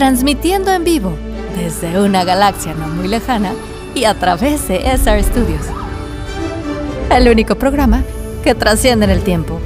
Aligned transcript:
transmitiendo 0.00 0.72
en 0.72 0.82
vivo 0.82 1.12
desde 1.54 2.00
una 2.00 2.24
galaxia 2.24 2.72
no 2.72 2.88
muy 2.88 3.06
lejana 3.06 3.52
y 3.94 4.04
a 4.04 4.14
través 4.14 4.66
de 4.66 4.76
SR 4.76 5.22
Studios. 5.22 5.66
El 7.10 7.28
único 7.28 7.56
programa 7.56 8.02
que 8.42 8.54
trasciende 8.54 9.04
en 9.04 9.10
el 9.10 9.22
tiempo, 9.22 9.60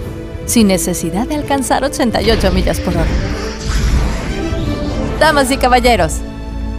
sin 0.47 0.67
necesidad 0.67 1.29
de 1.29 1.37
alcanzar 1.37 1.85
88 1.85 2.51
millas 2.51 2.81
por 2.81 2.95
hora. 2.95 3.07
Damas 5.21 5.53
y 5.53 5.57
caballeros, 5.57 6.15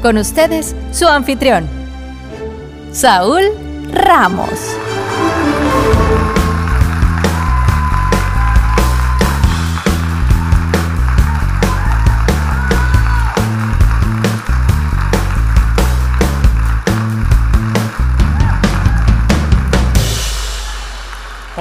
con 0.02 0.18
ustedes 0.18 0.76
su 0.92 1.08
anfitrión, 1.08 1.66
Saúl 2.92 3.44
Ramos. 3.94 4.60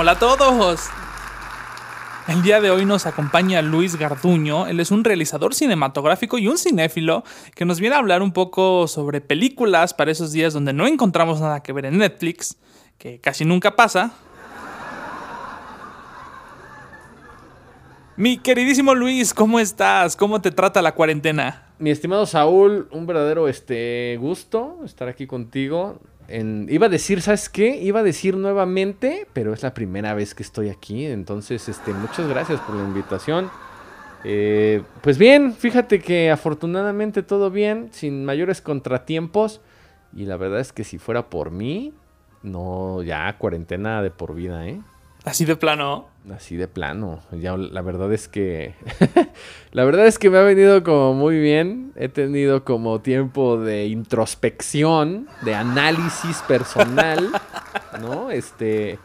Hola 0.04 0.12
a 0.12 0.18
todos. 0.18 0.90
El 2.28 2.42
día 2.42 2.60
de 2.60 2.70
hoy 2.70 2.84
nos 2.84 3.06
acompaña 3.06 3.62
Luis 3.62 3.96
Garduño. 3.96 4.66
Él 4.66 4.78
es 4.80 4.90
un 4.90 5.02
realizador 5.02 5.54
cinematográfico 5.54 6.36
y 6.36 6.46
un 6.46 6.58
cinéfilo 6.58 7.24
que 7.54 7.64
nos 7.64 7.80
viene 7.80 7.96
a 7.96 8.00
hablar 8.00 8.20
un 8.20 8.30
poco 8.30 8.86
sobre 8.86 9.22
películas 9.22 9.94
para 9.94 10.10
esos 10.10 10.30
días 10.30 10.52
donde 10.52 10.74
no 10.74 10.86
encontramos 10.86 11.40
nada 11.40 11.62
que 11.62 11.72
ver 11.72 11.86
en 11.86 11.96
Netflix, 11.96 12.58
que 12.98 13.18
casi 13.18 13.46
nunca 13.46 13.76
pasa. 13.76 14.12
Mi 18.18 18.36
queridísimo 18.36 18.94
Luis, 18.94 19.32
¿cómo 19.32 19.58
estás? 19.58 20.16
¿Cómo 20.16 20.42
te 20.42 20.50
trata 20.50 20.82
la 20.82 20.94
cuarentena? 20.94 21.72
Mi 21.78 21.88
estimado 21.88 22.26
Saúl, 22.26 22.88
un 22.90 23.06
verdadero 23.06 23.48
este, 23.48 24.18
gusto 24.20 24.80
estar 24.84 25.08
aquí 25.08 25.26
contigo 25.26 25.98
iba 26.28 26.86
a 26.86 26.88
decir, 26.88 27.22
¿sabes 27.22 27.48
qué? 27.48 27.76
Iba 27.76 28.00
a 28.00 28.02
decir 28.02 28.36
nuevamente, 28.36 29.26
pero 29.32 29.52
es 29.52 29.62
la 29.62 29.74
primera 29.74 30.14
vez 30.14 30.34
que 30.34 30.42
estoy 30.42 30.68
aquí. 30.68 31.06
Entonces, 31.06 31.68
este, 31.68 31.92
muchas 31.92 32.28
gracias 32.28 32.60
por 32.60 32.76
la 32.76 32.84
invitación. 32.84 33.50
Eh, 34.24 34.82
pues 35.02 35.18
bien, 35.18 35.52
fíjate 35.54 36.00
que 36.00 36.30
afortunadamente 36.30 37.22
todo 37.22 37.50
bien, 37.50 37.90
sin 37.92 38.24
mayores 38.24 38.60
contratiempos. 38.62 39.60
Y 40.14 40.24
la 40.24 40.36
verdad 40.36 40.60
es 40.60 40.72
que 40.72 40.84
si 40.84 40.98
fuera 40.98 41.28
por 41.28 41.50
mí, 41.50 41.92
no, 42.42 43.02
ya 43.02 43.36
cuarentena 43.38 44.02
de 44.02 44.10
por 44.10 44.34
vida, 44.34 44.66
¿eh? 44.66 44.80
Así 45.24 45.44
de 45.44 45.56
plano. 45.56 46.08
Así 46.32 46.56
de 46.56 46.68
plano. 46.68 47.20
Ya 47.32 47.56
la 47.56 47.82
verdad 47.82 48.12
es 48.12 48.28
que. 48.28 48.74
la 49.72 49.84
verdad 49.84 50.06
es 50.06 50.18
que 50.18 50.30
me 50.30 50.38
ha 50.38 50.42
venido 50.42 50.82
como 50.82 51.12
muy 51.12 51.38
bien. 51.38 51.92
He 51.96 52.08
tenido 52.08 52.64
como 52.64 53.00
tiempo 53.00 53.58
de 53.58 53.86
introspección, 53.86 55.28
de 55.42 55.54
análisis 55.54 56.42
personal. 56.48 57.30
¿No? 58.00 58.30
Este. 58.30 58.98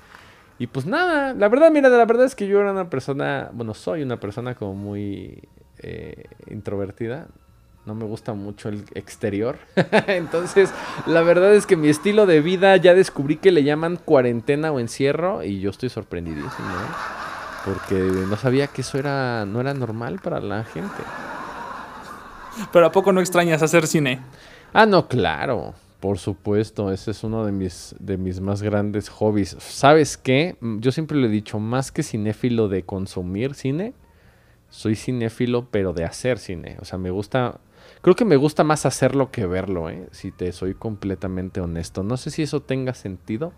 Y 0.60 0.68
pues 0.68 0.86
nada, 0.86 1.34
la 1.34 1.48
verdad, 1.48 1.72
mira, 1.72 1.88
la 1.88 2.06
verdad 2.06 2.26
es 2.26 2.36
que 2.36 2.46
yo 2.46 2.60
era 2.60 2.74
una 2.74 2.90
persona, 2.90 3.50
bueno, 3.54 3.74
soy 3.74 4.02
una 4.02 4.20
persona 4.20 4.56
como 4.56 4.74
muy 4.74 5.48
eh, 5.78 6.26
introvertida 6.48 7.28
no 7.86 7.96
me 7.96 8.06
gusta 8.06 8.34
mucho 8.34 8.70
el 8.70 8.86
exterior. 8.94 9.58
Entonces, 10.08 10.72
la 11.06 11.22
verdad 11.22 11.54
es 11.56 11.66
que 11.66 11.76
mi 11.76 11.90
estilo 11.90 12.26
de 12.26 12.42
vida 12.42 12.78
ya 12.78 12.94
descubrí 12.94 13.38
que 13.38 13.52
le 13.52 13.64
llaman 13.64 13.98
cuarentena 13.98 14.72
o 14.72 14.80
encierro 14.80 15.44
y 15.44 15.60
yo 15.60 15.70
estoy 15.70 15.90
sorprendidísimo, 15.90 16.50
¿eh? 16.50 17.20
porque 17.66 17.96
no 17.96 18.36
sabía 18.38 18.68
que 18.68 18.82
eso 18.82 18.98
era 18.98 19.46
no 19.46 19.62
era 19.62 19.74
normal 19.74 20.20
para 20.24 20.40
la 20.40 20.64
gente. 20.64 21.04
Pero 22.72 22.86
a 22.86 22.92
poco 22.92 23.12
no 23.12 23.22
extrañas 23.22 23.62
hacer 23.62 23.88
cine? 23.88 24.20
Ah, 24.74 24.86
no, 24.86 25.08
claro. 25.08 25.74
Por 26.00 26.18
supuesto, 26.18 26.92
ese 26.92 27.12
es 27.12 27.24
uno 27.24 27.46
de 27.46 27.52
mis, 27.52 27.96
de 28.00 28.18
mis 28.18 28.40
más 28.40 28.62
grandes 28.62 29.10
hobbies. 29.10 29.56
¿Sabes 29.60 30.18
qué? 30.18 30.56
Yo 30.62 30.92
siempre 30.92 31.18
le 31.18 31.28
he 31.28 31.32
dicho, 31.32 31.60
más 31.60 31.92
que 31.92 32.04
cinéfilo 32.04 32.70
de 32.70 32.84
consumir 32.84 33.54
cine, 33.54 33.94
soy 34.70 34.96
cinéfilo, 34.96 35.68
pero 35.70 35.92
de 35.92 36.06
hacer 36.06 36.40
cine. 36.40 36.78
O 36.80 36.86
sea, 36.86 36.98
me 36.98 37.12
gusta 37.12 37.60
Creo 38.02 38.16
que 38.16 38.26
me 38.26 38.38
gusta 38.38 38.64
más 38.64 38.86
hacerlo 38.86 39.30
que 39.30 39.46
verlo, 39.46 39.90
¿eh? 39.90 40.08
si 40.12 40.32
te 40.32 40.52
soy 40.54 40.74
completamente 40.74 41.60
honesto. 41.60 42.04
No 42.04 42.16
sé 42.16 42.32
si 42.32 42.44
eso 42.44 42.62
tenga 42.62 42.94
sentido, 42.94 43.52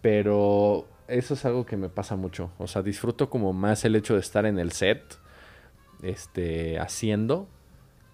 pero 0.00 0.86
eso 1.08 1.34
es 1.34 1.44
algo 1.44 1.66
que 1.66 1.76
me 1.76 1.88
pasa 1.88 2.14
mucho. 2.14 2.50
O 2.58 2.68
sea, 2.68 2.82
disfruto 2.82 3.28
como 3.28 3.52
más 3.52 3.84
el 3.84 3.96
hecho 3.96 4.14
de 4.14 4.20
estar 4.20 4.46
en 4.46 4.60
el 4.60 4.70
set, 4.70 5.18
este, 6.02 6.78
haciendo, 6.78 7.48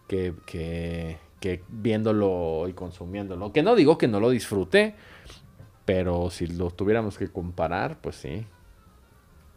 que, 0.08 0.34
que, 0.46 1.18
que 1.40 1.62
viéndolo 1.68 2.66
y 2.66 2.72
consumiéndolo. 2.72 3.52
Que 3.52 3.62
no 3.62 3.74
digo 3.74 3.98
que 3.98 4.08
no 4.08 4.18
lo 4.18 4.30
disfrute, 4.30 4.94
pero 5.84 6.30
si 6.30 6.46
lo 6.46 6.70
tuviéramos 6.70 7.18
que 7.18 7.28
comparar, 7.28 8.00
pues 8.00 8.16
sí, 8.16 8.46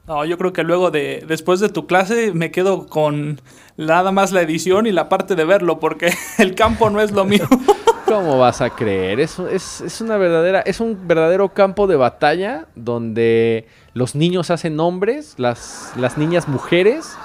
no, 0.07 0.25
yo 0.25 0.37
creo 0.37 0.51
que 0.51 0.63
luego 0.63 0.91
de, 0.91 1.23
después 1.27 1.61
de 1.61 1.69
tu 1.69 1.87
clase, 1.87 2.33
me 2.33 2.51
quedo 2.51 2.87
con 2.87 3.39
nada 3.77 4.11
más 4.11 4.33
la 4.33 4.41
edición 4.41 4.85
y 4.85 4.91
la 4.91 5.07
parte 5.07 5.35
de 5.35 5.45
verlo, 5.45 5.79
porque 5.79 6.13
el 6.39 6.55
campo 6.55 6.89
no 6.89 6.99
es 6.99 7.11
lo 7.11 7.23
mío. 7.23 7.47
¿Cómo 8.05 8.37
vas 8.37 8.61
a 8.61 8.69
creer? 8.69 9.21
Es, 9.21 9.39
es, 9.39 10.01
una 10.01 10.17
verdadera, 10.17 10.59
es 10.59 10.81
un 10.81 11.07
verdadero 11.07 11.53
campo 11.53 11.87
de 11.87 11.95
batalla 11.95 12.67
donde 12.75 13.67
los 13.93 14.13
niños 14.13 14.51
hacen 14.51 14.79
hombres, 14.79 15.35
las, 15.37 15.93
las 15.95 16.17
niñas 16.17 16.49
mujeres. 16.49 17.15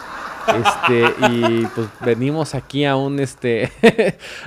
Este, 0.47 1.05
y 1.31 1.67
pues 1.75 1.89
venimos 2.01 2.55
aquí 2.55 2.85
a 2.85 2.97
un 2.97 3.19
este 3.19 3.71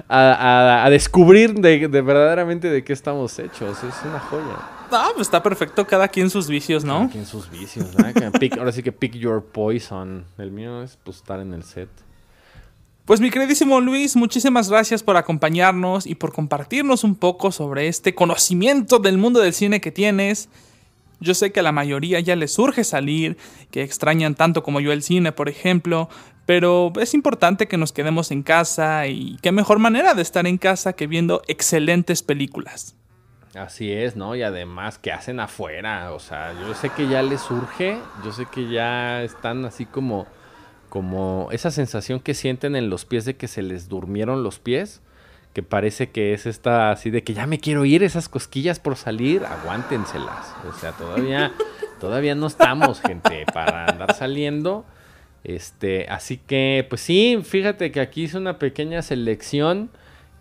a, 0.09 0.87
descubrir 0.89 1.53
de, 1.55 1.87
de, 1.89 2.01
verdaderamente 2.01 2.69
de 2.69 2.83
qué 2.83 2.93
estamos 2.93 3.37
hechos. 3.37 3.77
Es 3.83 4.05
una 4.05 4.19
joya. 4.19 4.80
Ah, 4.91 5.11
pues 5.13 5.27
está 5.27 5.41
perfecto, 5.41 5.85
cada 5.87 6.07
quien 6.07 6.29
sus 6.29 6.47
vicios, 6.47 6.83
¿no? 6.83 6.99
Cada 6.99 7.09
quien 7.09 7.25
sus 7.25 7.49
vicios, 7.49 7.87
ahora 8.57 8.71
sí 8.71 8.83
que 8.83 8.91
pick 8.91 9.13
your 9.13 9.43
poison. 9.43 10.25
El 10.37 10.51
mío 10.51 10.83
es 10.83 10.97
pues 11.03 11.17
estar 11.17 11.39
en 11.39 11.53
el 11.53 11.63
set. 11.63 11.89
Pues 13.05 13.19
mi 13.19 13.29
queridísimo 13.29 13.81
Luis, 13.81 14.15
muchísimas 14.15 14.69
gracias 14.69 15.03
por 15.03 15.17
acompañarnos 15.17 16.05
y 16.05 16.15
por 16.15 16.31
compartirnos 16.31 17.03
un 17.03 17.15
poco 17.15 17.51
sobre 17.51 17.87
este 17.87 18.13
conocimiento 18.13 18.99
del 18.99 19.17
mundo 19.17 19.39
del 19.39 19.53
cine 19.53 19.81
que 19.81 19.91
tienes. 19.91 20.49
Yo 21.19 21.33
sé 21.33 21.51
que 21.51 21.59
a 21.59 21.63
la 21.63 21.71
mayoría 21.71 22.19
ya 22.19 22.35
les 22.35 22.53
surge 22.53 22.83
salir, 22.83 23.37
que 23.69 23.83
extrañan 23.83 24.35
tanto 24.35 24.63
como 24.63 24.79
yo 24.79 24.91
el 24.91 25.03
cine, 25.03 25.31
por 25.31 25.49
ejemplo, 25.49 26.09
pero 26.45 26.93
es 26.99 27.13
importante 27.13 27.67
que 27.67 27.77
nos 27.77 27.91
quedemos 27.91 28.31
en 28.31 28.43
casa 28.43 29.07
y 29.07 29.37
qué 29.41 29.51
mejor 29.51 29.79
manera 29.79 30.13
de 30.13 30.21
estar 30.21 30.47
en 30.47 30.57
casa 30.57 30.93
que 30.93 31.07
viendo 31.07 31.41
excelentes 31.47 32.23
películas. 32.23 32.95
Así 33.55 33.91
es, 33.91 34.15
¿no? 34.15 34.35
Y 34.35 34.43
además, 34.43 34.97
¿qué 34.97 35.11
hacen 35.11 35.41
afuera? 35.41 36.13
O 36.13 36.19
sea, 36.19 36.53
yo 36.53 36.73
sé 36.73 36.89
que 36.89 37.09
ya 37.09 37.21
les 37.21 37.41
surge, 37.41 37.97
yo 38.23 38.31
sé 38.31 38.45
que 38.45 38.69
ya 38.69 39.23
están 39.23 39.65
así 39.65 39.85
como, 39.85 40.25
como 40.87 41.49
esa 41.51 41.69
sensación 41.69 42.21
que 42.21 42.33
sienten 42.33 42.77
en 42.77 42.89
los 42.89 43.03
pies 43.03 43.25
de 43.25 43.35
que 43.35 43.49
se 43.49 43.61
les 43.61 43.89
durmieron 43.89 44.41
los 44.43 44.59
pies, 44.59 45.01
que 45.53 45.63
parece 45.63 46.11
que 46.11 46.33
es 46.33 46.45
esta 46.45 46.91
así 46.91 47.09
de 47.09 47.23
que 47.23 47.33
ya 47.33 47.45
me 47.45 47.59
quiero 47.59 47.83
ir, 47.83 48.03
esas 48.03 48.29
cosquillas 48.29 48.79
por 48.79 48.95
salir, 48.95 49.43
aguántenselas. 49.43 50.55
O 50.69 50.71
sea, 50.71 50.93
todavía, 50.93 51.51
todavía 51.99 52.35
no 52.35 52.47
estamos, 52.47 53.01
gente, 53.01 53.45
para 53.53 53.85
andar 53.85 54.13
saliendo. 54.13 54.85
Este, 55.43 56.07
así 56.07 56.37
que, 56.37 56.85
pues 56.87 57.01
sí, 57.01 57.41
fíjate 57.43 57.91
que 57.91 57.99
aquí 57.99 58.23
hice 58.23 58.37
una 58.37 58.59
pequeña 58.59 59.01
selección, 59.01 59.89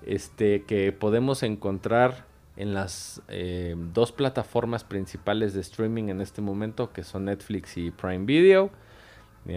este, 0.06 0.62
que 0.62 0.92
podemos 0.92 1.42
encontrar 1.42 2.29
en 2.60 2.74
las 2.74 3.22
eh, 3.28 3.74
dos 3.94 4.12
plataformas 4.12 4.84
principales 4.84 5.54
de 5.54 5.62
streaming 5.62 6.10
en 6.10 6.20
este 6.20 6.42
momento, 6.42 6.92
que 6.92 7.04
son 7.04 7.24
Netflix 7.24 7.78
y 7.78 7.90
Prime 7.90 8.26
Video. 8.26 8.70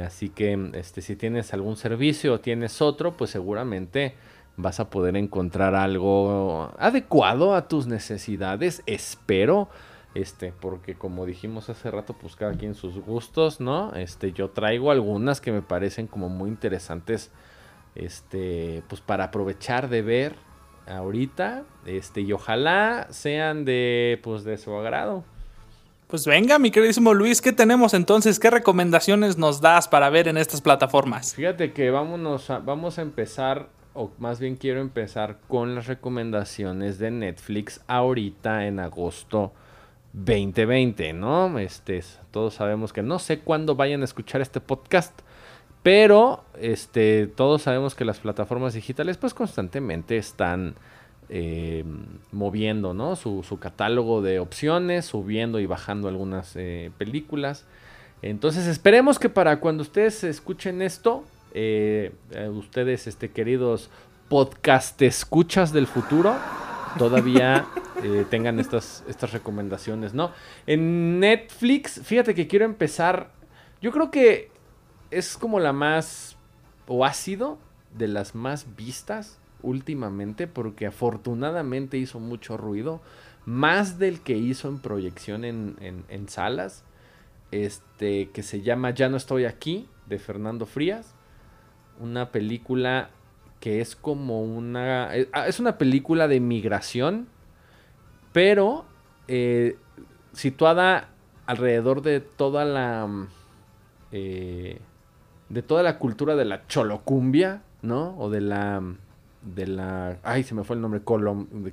Así 0.01 0.29
que 0.29 0.71
este, 0.73 1.01
si 1.01 1.17
tienes 1.17 1.53
algún 1.53 1.75
servicio 1.75 2.33
o 2.33 2.39
tienes 2.39 2.81
otro, 2.81 3.17
pues 3.17 3.31
seguramente 3.31 4.15
vas 4.55 4.79
a 4.79 4.89
poder 4.89 5.17
encontrar 5.17 5.75
algo 5.75 6.71
adecuado 6.79 7.55
a 7.55 7.67
tus 7.67 7.87
necesidades. 7.87 8.81
Espero. 8.85 9.67
Este, 10.15 10.53
porque 10.57 10.95
como 10.95 11.25
dijimos 11.25 11.69
hace 11.69 11.91
rato, 11.91 12.13
pues 12.13 12.37
cada 12.37 12.53
quien 12.53 12.75
sus 12.75 12.99
gustos, 12.99 13.59
¿no? 13.59 13.93
Este, 13.95 14.31
yo 14.31 14.51
traigo 14.51 14.91
algunas 14.91 15.41
que 15.41 15.51
me 15.51 15.61
parecen 15.61 16.07
como 16.07 16.29
muy 16.29 16.49
interesantes. 16.49 17.31
Este, 17.95 18.81
pues 18.87 19.01
para 19.01 19.25
aprovechar 19.25 19.89
de 19.89 20.01
ver 20.01 20.35
ahorita. 20.87 21.63
Este, 21.85 22.21
y 22.21 22.33
ojalá 22.33 23.07
sean 23.09 23.65
de, 23.65 24.19
pues, 24.23 24.43
de 24.43 24.57
su 24.57 24.73
agrado. 24.73 25.23
Pues 26.07 26.27
venga, 26.27 26.59
mi 26.59 26.69
queridísimo 26.69 27.15
Luis, 27.15 27.41
¿qué 27.41 27.53
tenemos 27.53 27.95
entonces? 27.95 28.39
¿Qué 28.39 28.51
recomendaciones 28.51 29.39
nos 29.39 29.61
das 29.61 29.87
para 29.87 30.11
ver 30.11 30.27
en 30.27 30.37
estas 30.37 30.61
plataformas? 30.61 31.33
Fíjate 31.33 31.73
que 31.73 31.89
vámonos 31.89 32.51
vamos 32.63 32.99
a 32.99 33.01
empezar, 33.01 33.69
o 33.95 34.11
más 34.19 34.39
bien 34.39 34.55
quiero 34.55 34.79
empezar 34.79 35.39
con 35.47 35.73
las 35.73 35.87
recomendaciones 35.87 36.99
de 36.99 37.09
Netflix 37.09 37.81
ahorita 37.87 38.67
en 38.67 38.79
agosto 38.79 39.53
2020, 40.13 41.13
¿no? 41.13 41.57
Este, 41.57 42.03
todos 42.29 42.53
sabemos 42.53 42.93
que 42.93 43.01
no 43.01 43.17
sé 43.17 43.39
cuándo 43.39 43.75
vayan 43.75 44.01
a 44.01 44.05
escuchar 44.05 44.41
este 44.41 44.61
podcast, 44.61 45.19
Pero 45.83 46.45
este, 46.59 47.27
todos 47.27 47.63
sabemos 47.63 47.93
que 47.93 48.05
las 48.05 48.19
plataformas 48.19 48.73
digitales 48.73 49.17
pues 49.17 49.33
constantemente 49.33 50.17
están 50.17 50.75
eh, 51.27 51.83
moviendo 52.31 52.93
¿no? 52.93 53.17
su, 53.17 53.57
catálogo 53.59 54.21
de 54.21 54.39
opciones, 54.39 55.05
subiendo 55.05 55.59
y 55.59 55.65
bajando 55.65 56.07
algunas 56.07 56.55
eh, 56.55 56.91
películas. 56.97 57.65
Entonces 58.21 58.65
esperemos 58.67 59.19
que 59.19 59.27
para 59.27 59.59
cuando 59.59 59.83
ustedes 59.83 60.23
escuchen 60.23 60.81
esto, 60.81 61.25
eh, 61.53 62.13
ustedes, 62.53 63.07
este, 63.07 63.31
queridos 63.31 63.89
podcast 64.29 65.01
escuchas 65.01 65.73
del 65.73 65.87
futuro, 65.87 66.33
todavía 66.97 67.65
tengan 68.29 68.59
estas, 68.59 69.03
estas 69.09 69.33
recomendaciones, 69.33 70.13
¿no? 70.13 70.31
En 70.65 71.19
Netflix, 71.19 71.99
fíjate 72.03 72.33
que 72.33 72.47
quiero 72.47 72.63
empezar, 72.63 73.31
yo 73.81 73.91
creo 73.91 74.11
que 74.11 74.52
es 75.17 75.37
como 75.37 75.59
la 75.59 75.73
más, 75.73 76.37
o 76.87 77.05
ha 77.05 77.13
sido 77.13 77.57
de 77.95 78.07
las 78.07 78.35
más 78.35 78.75
vistas 78.75 79.39
últimamente, 79.61 80.47
porque 80.47 80.85
afortunadamente 80.85 81.97
hizo 81.97 82.19
mucho 82.19 82.57
ruido, 82.57 83.01
más 83.45 83.99
del 83.99 84.21
que 84.21 84.37
hizo 84.37 84.67
en 84.67 84.79
proyección 84.79 85.45
en, 85.45 86.05
en, 86.07 86.29
salas, 86.29 86.83
este, 87.51 88.29
que 88.29 88.43
se 88.43 88.61
llama 88.61 88.91
Ya 88.91 89.09
no 89.09 89.17
estoy 89.17 89.45
aquí, 89.45 89.87
de 90.07 90.19
Fernando 90.19 90.65
Frías, 90.65 91.13
una 91.99 92.31
película 92.31 93.09
que 93.59 93.79
es 93.79 93.95
como 93.95 94.43
una, 94.43 95.15
eh, 95.15 95.29
ah, 95.31 95.47
es 95.47 95.59
una 95.59 95.77
película 95.77 96.27
de 96.27 96.41
migración, 96.41 97.27
pero 98.33 98.85
eh, 99.27 99.77
situada 100.33 101.09
alrededor 101.45 102.01
de 102.01 102.19
toda 102.19 102.65
la... 102.65 103.27
Eh, 104.11 104.79
de 105.53 105.61
toda 105.61 105.83
la 105.83 105.99
cultura 105.99 106.35
de 106.35 106.45
la 106.45 106.65
cholocumbia, 106.67 107.61
¿no? 107.83 108.15
O 108.17 108.29
de 108.29 108.41
la 108.41 108.81
de 109.43 109.67
la 109.67 110.17
ay, 110.23 110.43
se 110.43 110.55
me 110.55 110.63
fue 110.63 110.75
el 110.75 110.81
nombre 110.81 111.01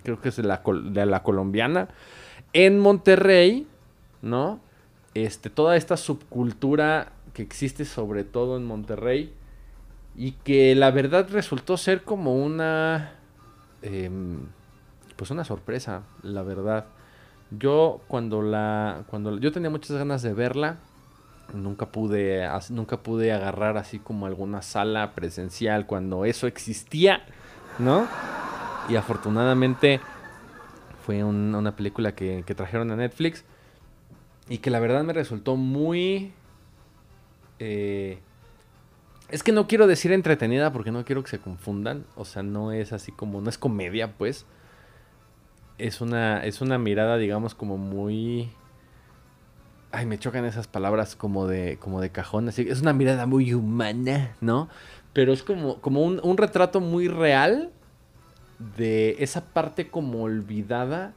creo 0.02 0.20
que 0.20 0.28
es 0.28 0.36
de 0.36 0.42
la, 0.42 0.60
de 0.84 1.06
la 1.06 1.22
colombiana 1.22 1.88
en 2.52 2.78
Monterrey, 2.78 3.66
¿no? 4.22 4.60
Este 5.14 5.50
toda 5.50 5.76
esta 5.76 5.96
subcultura 5.96 7.12
que 7.32 7.42
existe 7.42 7.84
sobre 7.84 8.24
todo 8.24 8.56
en 8.56 8.64
Monterrey 8.64 9.32
y 10.14 10.32
que 10.32 10.74
la 10.74 10.90
verdad 10.90 11.28
resultó 11.30 11.76
ser 11.76 12.02
como 12.02 12.34
una 12.34 13.12
em, 13.82 14.40
pues 15.16 15.30
una 15.30 15.44
sorpresa, 15.44 16.02
la 16.22 16.42
verdad. 16.42 16.86
Yo 17.50 18.00
cuando 18.08 18.42
la 18.42 19.04
cuando 19.08 19.38
yo 19.38 19.52
tenía 19.52 19.70
muchas 19.70 19.96
ganas 19.96 20.22
de 20.22 20.34
verla, 20.34 20.78
nunca 21.54 21.86
pude, 21.86 22.48
nunca 22.70 22.98
pude 22.98 23.32
agarrar 23.32 23.76
así 23.76 23.98
como 23.98 24.26
alguna 24.26 24.62
sala 24.62 25.12
presencial 25.14 25.86
cuando 25.86 26.24
eso 26.24 26.46
existía, 26.46 27.24
¿no? 27.78 28.06
Y 28.88 28.96
afortunadamente 28.96 30.00
fue 31.04 31.24
una 31.24 31.76
película 31.76 32.14
que, 32.14 32.42
trajeron 32.56 32.90
a 32.90 32.96
Netflix 32.96 33.44
y 34.48 34.58
que 34.58 34.70
la 34.70 34.80
verdad 34.80 35.04
me 35.04 35.12
resultó 35.12 35.56
muy... 35.56 36.32
Eh, 37.58 38.18
es 39.28 39.42
que 39.42 39.52
no 39.52 39.68
quiero 39.68 39.86
decir 39.86 40.12
entretenida 40.12 40.72
porque 40.72 40.90
no 40.90 41.04
quiero 41.04 41.22
que 41.22 41.30
se 41.30 41.38
confundan, 41.38 42.04
o 42.16 42.24
sea, 42.24 42.42
no 42.42 42.72
es 42.72 42.92
así 42.92 43.12
como, 43.12 43.40
no 43.40 43.48
es 43.48 43.58
comedia, 43.58 44.14
pues. 44.16 44.44
Es 45.78 46.00
una, 46.00 46.44
es 46.44 46.60
una 46.60 46.78
mirada, 46.78 47.16
digamos, 47.16 47.54
como 47.54 47.78
muy 47.78 48.50
Ay, 49.92 50.06
me 50.06 50.18
chocan 50.18 50.44
esas 50.44 50.68
palabras 50.68 51.16
como 51.16 51.46
de, 51.46 51.76
como 51.78 52.00
de 52.00 52.10
cajón. 52.10 52.48
Así, 52.48 52.66
es 52.68 52.80
una 52.80 52.92
mirada 52.92 53.26
muy 53.26 53.52
humana, 53.54 54.36
¿no? 54.40 54.68
Pero 55.12 55.32
es 55.32 55.42
como, 55.42 55.80
como 55.80 56.02
un, 56.02 56.36
retrato 56.36 56.80
muy 56.80 57.08
real 57.08 57.70
de 58.76 59.16
esa 59.18 59.44
parte 59.46 59.88
como 59.88 60.22
olvidada 60.22 61.12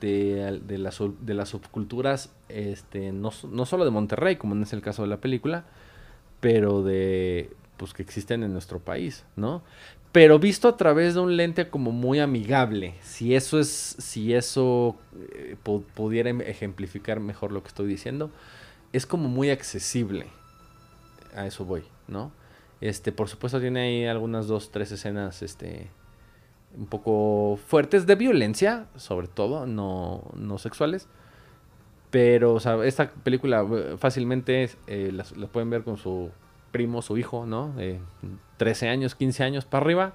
de, 0.00 0.60
de, 0.64 0.78
las, 0.78 0.98
de 1.20 1.34
las 1.34 1.50
subculturas, 1.50 2.32
este, 2.48 3.12
no, 3.12 3.30
no, 3.48 3.66
solo 3.66 3.84
de 3.84 3.90
Monterrey, 3.90 4.36
como 4.36 4.60
es 4.60 4.72
el 4.72 4.82
caso 4.82 5.02
de 5.02 5.08
la 5.08 5.18
película, 5.18 5.64
pero 6.40 6.82
de, 6.82 7.50
pues 7.76 7.92
que 7.94 8.02
existen 8.02 8.42
en 8.42 8.52
nuestro 8.52 8.80
país, 8.80 9.24
¿no? 9.36 9.62
Pero 10.12 10.38
visto 10.38 10.68
a 10.68 10.76
través 10.76 11.14
de 11.14 11.20
un 11.20 11.36
lente 11.36 11.68
como 11.68 11.90
muy 11.90 12.20
amigable. 12.20 12.94
Si 13.00 13.34
eso 13.34 13.58
es, 13.58 13.68
si 13.98 14.34
eso 14.34 14.96
eh, 15.32 15.56
pudiera 15.94 16.28
em, 16.28 16.42
ejemplificar 16.42 17.18
mejor 17.18 17.50
lo 17.50 17.62
que 17.62 17.68
estoy 17.68 17.86
diciendo, 17.86 18.30
es 18.92 19.06
como 19.06 19.28
muy 19.28 19.50
accesible. 19.50 20.26
A 21.34 21.46
eso 21.46 21.64
voy, 21.64 21.84
¿no? 22.08 22.30
Este, 22.82 23.10
por 23.10 23.28
supuesto 23.28 23.58
tiene 23.58 23.80
ahí 23.80 24.04
algunas 24.04 24.46
dos, 24.46 24.70
tres 24.70 24.92
escenas, 24.92 25.40
este, 25.42 25.88
un 26.76 26.86
poco 26.86 27.58
fuertes 27.66 28.06
de 28.06 28.14
violencia, 28.14 28.86
sobre 28.96 29.28
todo, 29.28 29.66
no, 29.66 30.30
no 30.34 30.58
sexuales. 30.58 31.08
Pero, 32.10 32.52
o 32.52 32.60
sea, 32.60 32.84
esta 32.84 33.10
película 33.10 33.66
eh, 33.72 33.96
fácilmente 33.98 34.68
eh, 34.86 35.10
la, 35.12 35.24
pueden 35.46 35.70
ver 35.70 35.84
con 35.84 35.96
su 35.96 36.30
primo, 36.72 37.02
su 37.02 37.16
hijo, 37.18 37.46
¿no? 37.46 37.74
13 38.56 38.88
años, 38.88 39.14
15 39.14 39.44
años 39.44 39.64
para 39.64 39.84
arriba. 39.84 40.14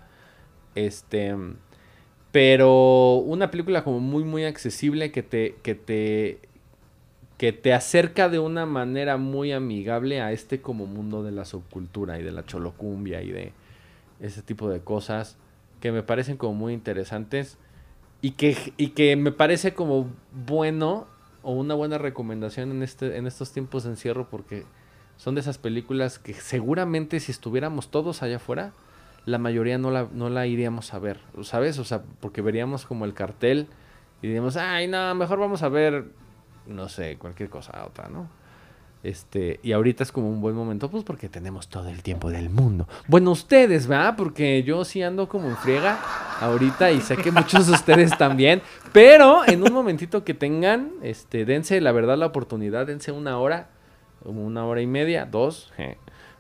Este. 0.75 1.36
Pero 2.31 3.15
una 3.15 3.50
película 3.50 3.83
como 3.83 4.00
muy, 4.00 4.24
muy 4.24 4.44
accesible 4.44 5.12
que 5.12 5.24
te, 5.24 5.56
que 5.63 5.75
te, 5.75 6.39
que 7.38 7.54
te 7.54 7.74
acerca 7.74 8.30
de 8.30 8.39
una 8.39 8.65
manera 8.65 9.18
muy 9.18 9.54
amigable 9.54 10.21
a 10.21 10.31
este 10.31 10.59
como 10.62 10.86
mundo 10.88 11.24
de 11.24 11.31
la 11.31 11.45
subcultura 11.45 12.19
y 12.19 12.24
de 12.24 12.31
la 12.31 12.45
cholocumbia 12.45 13.21
y 13.21 13.31
de 13.31 13.54
ese 14.19 14.42
tipo 14.42 14.69
de 14.69 14.81
cosas 14.81 15.38
que 15.80 15.92
me 15.92 16.04
parecen 16.04 16.38
como 16.38 16.54
muy 16.54 16.74
interesantes 16.74 17.57
y 18.21 18.31
que, 18.31 18.74
y 18.77 18.89
que 18.89 19.15
me 19.15 19.31
parece 19.31 19.74
como 19.74 20.09
bueno 20.31 21.07
o 21.44 21.54
una 21.54 21.75
buena 21.75 21.98
recomendación 21.98 22.71
en, 22.71 22.83
este, 22.83 23.18
en 23.18 23.27
estos 23.27 23.51
tiempos 23.51 23.83
de 23.83 23.92
encierro 23.92 24.30
porque 24.30 24.65
son 25.18 25.36
de 25.36 25.42
esas 25.42 25.58
películas 25.58 26.19
que 26.19 26.34
seguramente 26.34 27.19
si 27.19 27.31
estuviéramos 27.31 27.90
todos 27.90 28.24
allá 28.24 28.38
afuera, 28.38 28.72
la 29.25 29.38
mayoría 29.38 29.78
no 29.78 29.92
la, 29.92 30.08
no 30.14 30.30
la 30.30 30.48
iríamos 30.48 30.94
a 30.94 31.00
ver, 31.00 31.19
¿sabes? 31.42 31.80
O 31.80 31.84
sea, 31.84 32.02
porque 32.22 32.42
veríamos 32.42 32.86
como 32.86 33.04
el 33.04 33.14
cartel 33.14 33.68
y 34.22 34.28
diríamos, 34.28 34.56
ay, 34.56 34.88
no, 34.88 35.14
mejor 35.16 35.40
vamos 35.40 35.64
a 35.64 35.69
ver, 35.69 36.06
no 36.66 36.88
sé, 36.88 37.18
cualquier 37.18 37.50
cosa, 37.50 37.86
otra, 37.86 38.08
¿no? 38.08 38.30
Este, 39.04 39.60
y 39.64 39.74
ahorita 39.74 40.04
es 40.04 40.12
como 40.12 40.30
un 40.30 40.42
buen 40.42 40.56
momento, 40.56 40.90
pues 40.90 41.04
porque 41.04 41.30
tenemos 41.30 41.68
todo 41.68 41.88
el 41.88 42.04
tiempo 42.04 42.30
del 42.30 42.50
mundo. 42.50 42.88
Bueno, 43.08 43.31
ustedes, 43.31 43.88
¿verdad? 43.88 44.16
Porque 44.18 44.64
yo 44.64 44.84
sí 44.86 45.04
ando 45.04 45.30
como 45.30 45.48
en 45.48 45.58
friega 45.58 46.00
ahorita 46.42 46.92
y 46.92 47.02
sé 47.02 47.16
que 47.16 47.31
muchos 47.31 47.68
de 47.68 47.74
ustedes 47.74 48.18
también. 48.18 48.62
Pero 48.94 49.45
en 49.45 49.62
un 49.62 49.71
momentito 49.71 50.24
que 50.24 50.33
tengan, 50.33 50.92
este, 51.04 51.45
dense 51.45 51.80
la 51.80 51.92
verdad 51.92 52.18
la 52.18 52.26
oportunidad, 52.26 52.88
dense 52.88 53.12
una 53.12 53.38
hora 53.38 53.69
una 54.24 54.66
hora 54.66 54.81
y 54.81 54.88
media, 54.88 55.26
dos, 55.26 55.71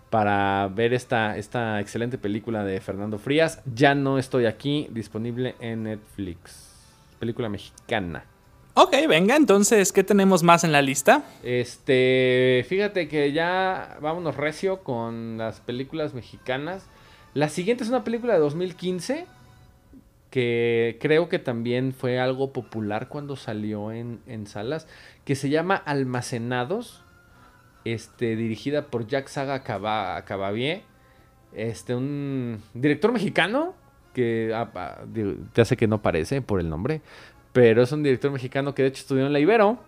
para 0.09 0.67
ver 0.67 0.93
esta, 0.93 1.37
esta 1.37 1.79
excelente 1.79 2.17
película 2.17 2.63
de 2.63 2.79
Fernando 2.79 3.17
Frías. 3.17 3.61
Ya 3.73 3.95
no 3.95 4.17
estoy 4.17 4.45
aquí, 4.45 4.87
disponible 4.91 5.55
en 5.59 5.83
Netflix. 5.83 6.73
Película 7.19 7.49
mexicana. 7.49 8.25
Ok, 8.73 8.95
venga, 9.09 9.35
entonces, 9.35 9.91
¿qué 9.91 10.03
tenemos 10.03 10.43
más 10.43 10.63
en 10.63 10.71
la 10.71 10.83
lista? 10.83 11.23
Este, 11.41 12.63
fíjate 12.69 13.07
que 13.07 13.31
ya 13.31 13.97
vámonos 14.01 14.37
recio 14.37 14.83
con 14.83 15.39
las 15.39 15.59
películas 15.61 16.13
mexicanas. 16.13 16.85
La 17.33 17.49
siguiente 17.49 17.83
es 17.83 17.89
una 17.89 18.03
película 18.03 18.33
de 18.33 18.39
2015 18.39 19.25
que 20.29 20.97
creo 21.01 21.29
que 21.29 21.39
también 21.39 21.93
fue 21.93 22.19
algo 22.19 22.51
popular 22.51 23.07
cuando 23.07 23.35
salió 23.35 23.91
en, 23.91 24.19
en 24.27 24.45
salas, 24.45 24.87
que 25.25 25.35
se 25.35 25.49
llama 25.49 25.75
Almacenados 25.75 27.03
este, 27.93 28.35
dirigida 28.35 28.87
por 28.87 29.07
Jack 29.07 29.27
Saga 29.27 29.63
Cabavier, 29.63 30.81
este, 31.53 31.95
un 31.95 32.61
director 32.73 33.11
mexicano 33.11 33.75
que 34.13 34.51
ah, 34.53 34.69
ah, 34.75 35.01
te 35.53 35.61
hace 35.61 35.77
que 35.77 35.87
no 35.87 36.01
parece 36.01 36.41
por 36.41 36.59
el 36.59 36.69
nombre, 36.69 37.01
pero 37.53 37.81
es 37.81 37.91
un 37.91 38.03
director 38.03 38.31
mexicano 38.31 38.75
que 38.75 38.81
de 38.81 38.89
hecho 38.89 39.01
estudió 39.01 39.25
en 39.25 39.33
la 39.33 39.39
Ibero, 39.39 39.79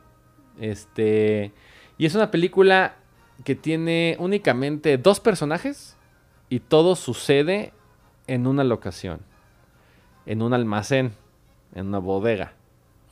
este, 0.60 1.52
y 1.98 2.06
es 2.06 2.16
una 2.16 2.32
película 2.32 2.96
que 3.44 3.56
tiene 3.56 4.16
únicamente 4.20 4.98
dos 4.98 5.20
personajes 5.20 5.98
y 6.50 6.60
todo 6.60 6.96
sucede 6.96 7.74
en 8.28 8.48
una 8.48 8.64
locación, 8.64 9.20
en 10.26 10.42
un 10.42 10.54
almacén, 10.54 11.12
en 11.74 11.88
una 11.88 12.00
bodega, 12.00 12.54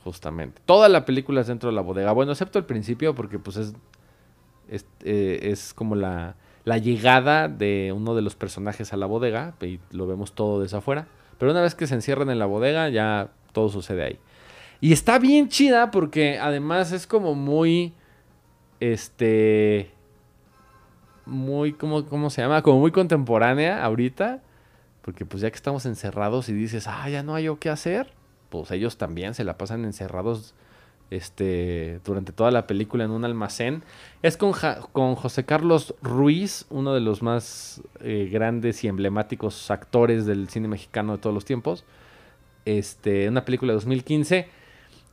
justamente. 0.04 0.62
Toda 0.64 0.88
la 0.88 1.04
película 1.04 1.40
es 1.40 1.46
dentro 1.46 1.68
de 1.68 1.76
la 1.76 1.82
bodega, 1.82 2.12
bueno, 2.12 2.32
excepto 2.32 2.58
el 2.58 2.64
principio 2.64 3.14
porque 3.14 3.38
pues 3.38 3.56
es 3.56 3.74
eh, 4.68 5.38
es, 5.42 5.74
como 5.74 5.94
la, 5.94 6.36
llegada 6.64 7.48
de 7.48 7.92
uno 7.96 8.14
de 8.14 8.22
los 8.22 8.34
personajes 8.36 8.92
a 8.92 8.96
la 8.96 9.06
bodega, 9.06 9.54
y 9.62 9.80
lo 9.90 10.06
vemos 10.06 10.32
todo 10.32 10.60
desde 10.60 10.76
afuera. 10.76 11.06
Pero 11.38 11.52
una 11.52 11.62
vez 11.62 11.74
que 11.74 11.86
se 11.86 11.94
encierran 11.94 12.30
en 12.30 12.38
la 12.38 12.46
bodega, 12.46 12.88
ya 12.88 13.30
todo 13.52 13.68
sucede 13.68 14.04
ahí. 14.04 14.18
Y 14.80 14.92
está 14.92 15.18
bien 15.18 15.48
chida 15.48 15.90
porque 15.90 16.38
además 16.38 16.92
es 16.92 17.06
como 17.06 17.34
muy. 17.34 17.94
Este. 18.80 19.90
muy, 21.26 21.72
¿cómo, 21.72 22.06
¿cómo 22.06 22.30
se 22.30 22.42
llama? 22.42 22.62
Como 22.62 22.80
muy 22.80 22.92
contemporánea 22.92 23.84
ahorita. 23.84 24.40
Porque 25.02 25.24
pues 25.24 25.40
ya 25.40 25.50
que 25.50 25.56
estamos 25.56 25.86
encerrados 25.86 26.50
y 26.50 26.52
dices, 26.52 26.86
ah, 26.86 27.08
ya 27.08 27.22
no 27.22 27.34
hay 27.34 27.44
yo 27.44 27.58
qué 27.58 27.70
hacer, 27.70 28.12
pues 28.50 28.70
ellos 28.70 28.98
también 28.98 29.32
se 29.32 29.42
la 29.42 29.56
pasan 29.56 29.86
encerrados 29.86 30.54
este, 31.10 32.00
durante 32.04 32.32
toda 32.32 32.50
la 32.50 32.66
película 32.66 33.04
en 33.04 33.10
un 33.10 33.24
almacén. 33.24 33.82
Es 34.22 34.36
con, 34.36 34.52
con 34.92 35.14
José 35.14 35.44
Carlos 35.44 35.94
Ruiz, 36.02 36.66
uno 36.70 36.94
de 36.94 37.00
los 37.00 37.22
más 37.22 37.82
eh, 38.00 38.28
grandes 38.30 38.84
y 38.84 38.88
emblemáticos 38.88 39.70
actores 39.70 40.26
del 40.26 40.48
cine 40.48 40.68
mexicano 40.68 41.12
de 41.12 41.18
todos 41.18 41.34
los 41.34 41.44
tiempos. 41.44 41.84
Este, 42.64 43.28
una 43.28 43.44
película 43.44 43.72
de 43.72 43.76
2015. 43.76 44.48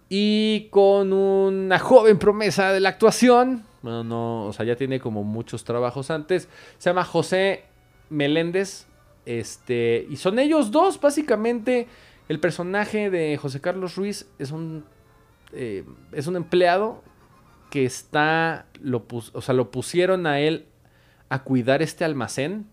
Y 0.09 0.67
con 0.69 1.13
una 1.13 1.79
joven 1.79 2.19
promesa 2.19 2.71
de 2.71 2.79
la 2.79 2.89
actuación. 2.89 3.63
Bueno, 3.81 4.03
no, 4.03 4.45
o 4.45 4.53
sea, 4.53 4.65
ya 4.65 4.75
tiene 4.75 4.99
como 4.99 5.23
muchos 5.23 5.63
trabajos 5.63 6.11
antes. 6.11 6.49
Se 6.77 6.89
llama 6.89 7.05
José 7.05 7.63
Meléndez. 8.09 8.87
Este, 9.25 10.05
y 10.09 10.17
son 10.17 10.37
ellos 10.37 10.71
dos, 10.71 10.99
básicamente. 10.99 11.87
El 12.27 12.39
personaje 12.39 13.09
de 13.09 13.37
José 13.37 13.61
Carlos 13.61 13.95
Ruiz 13.95 14.27
es 14.39 14.51
un 14.51 14.83
eh, 15.55 15.83
es 16.11 16.27
un 16.27 16.35
empleado 16.35 17.01
que 17.69 17.85
está, 17.85 18.67
lo 18.81 19.05
o 19.09 19.41
sea, 19.41 19.53
lo 19.53 19.71
pusieron 19.71 20.27
a 20.27 20.39
él 20.39 20.65
a 21.29 21.43
cuidar 21.43 21.81
este 21.81 22.05
almacén, 22.05 22.67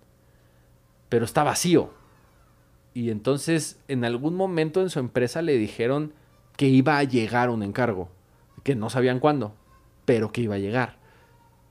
pero 1.08 1.24
está 1.24 1.42
vacío. 1.42 1.90
Y 2.94 3.10
entonces 3.10 3.80
en 3.88 4.04
algún 4.04 4.34
momento 4.34 4.80
en 4.80 4.90
su 4.90 4.98
empresa 4.98 5.42
le 5.42 5.56
dijeron 5.56 6.12
que 6.56 6.68
iba 6.68 6.98
a 6.98 7.04
llegar 7.04 7.50
un 7.50 7.62
encargo, 7.62 8.10
que 8.62 8.74
no 8.74 8.90
sabían 8.90 9.18
cuándo, 9.18 9.54
pero 10.04 10.30
que 10.32 10.42
iba 10.42 10.56
a 10.56 10.58
llegar. 10.58 10.96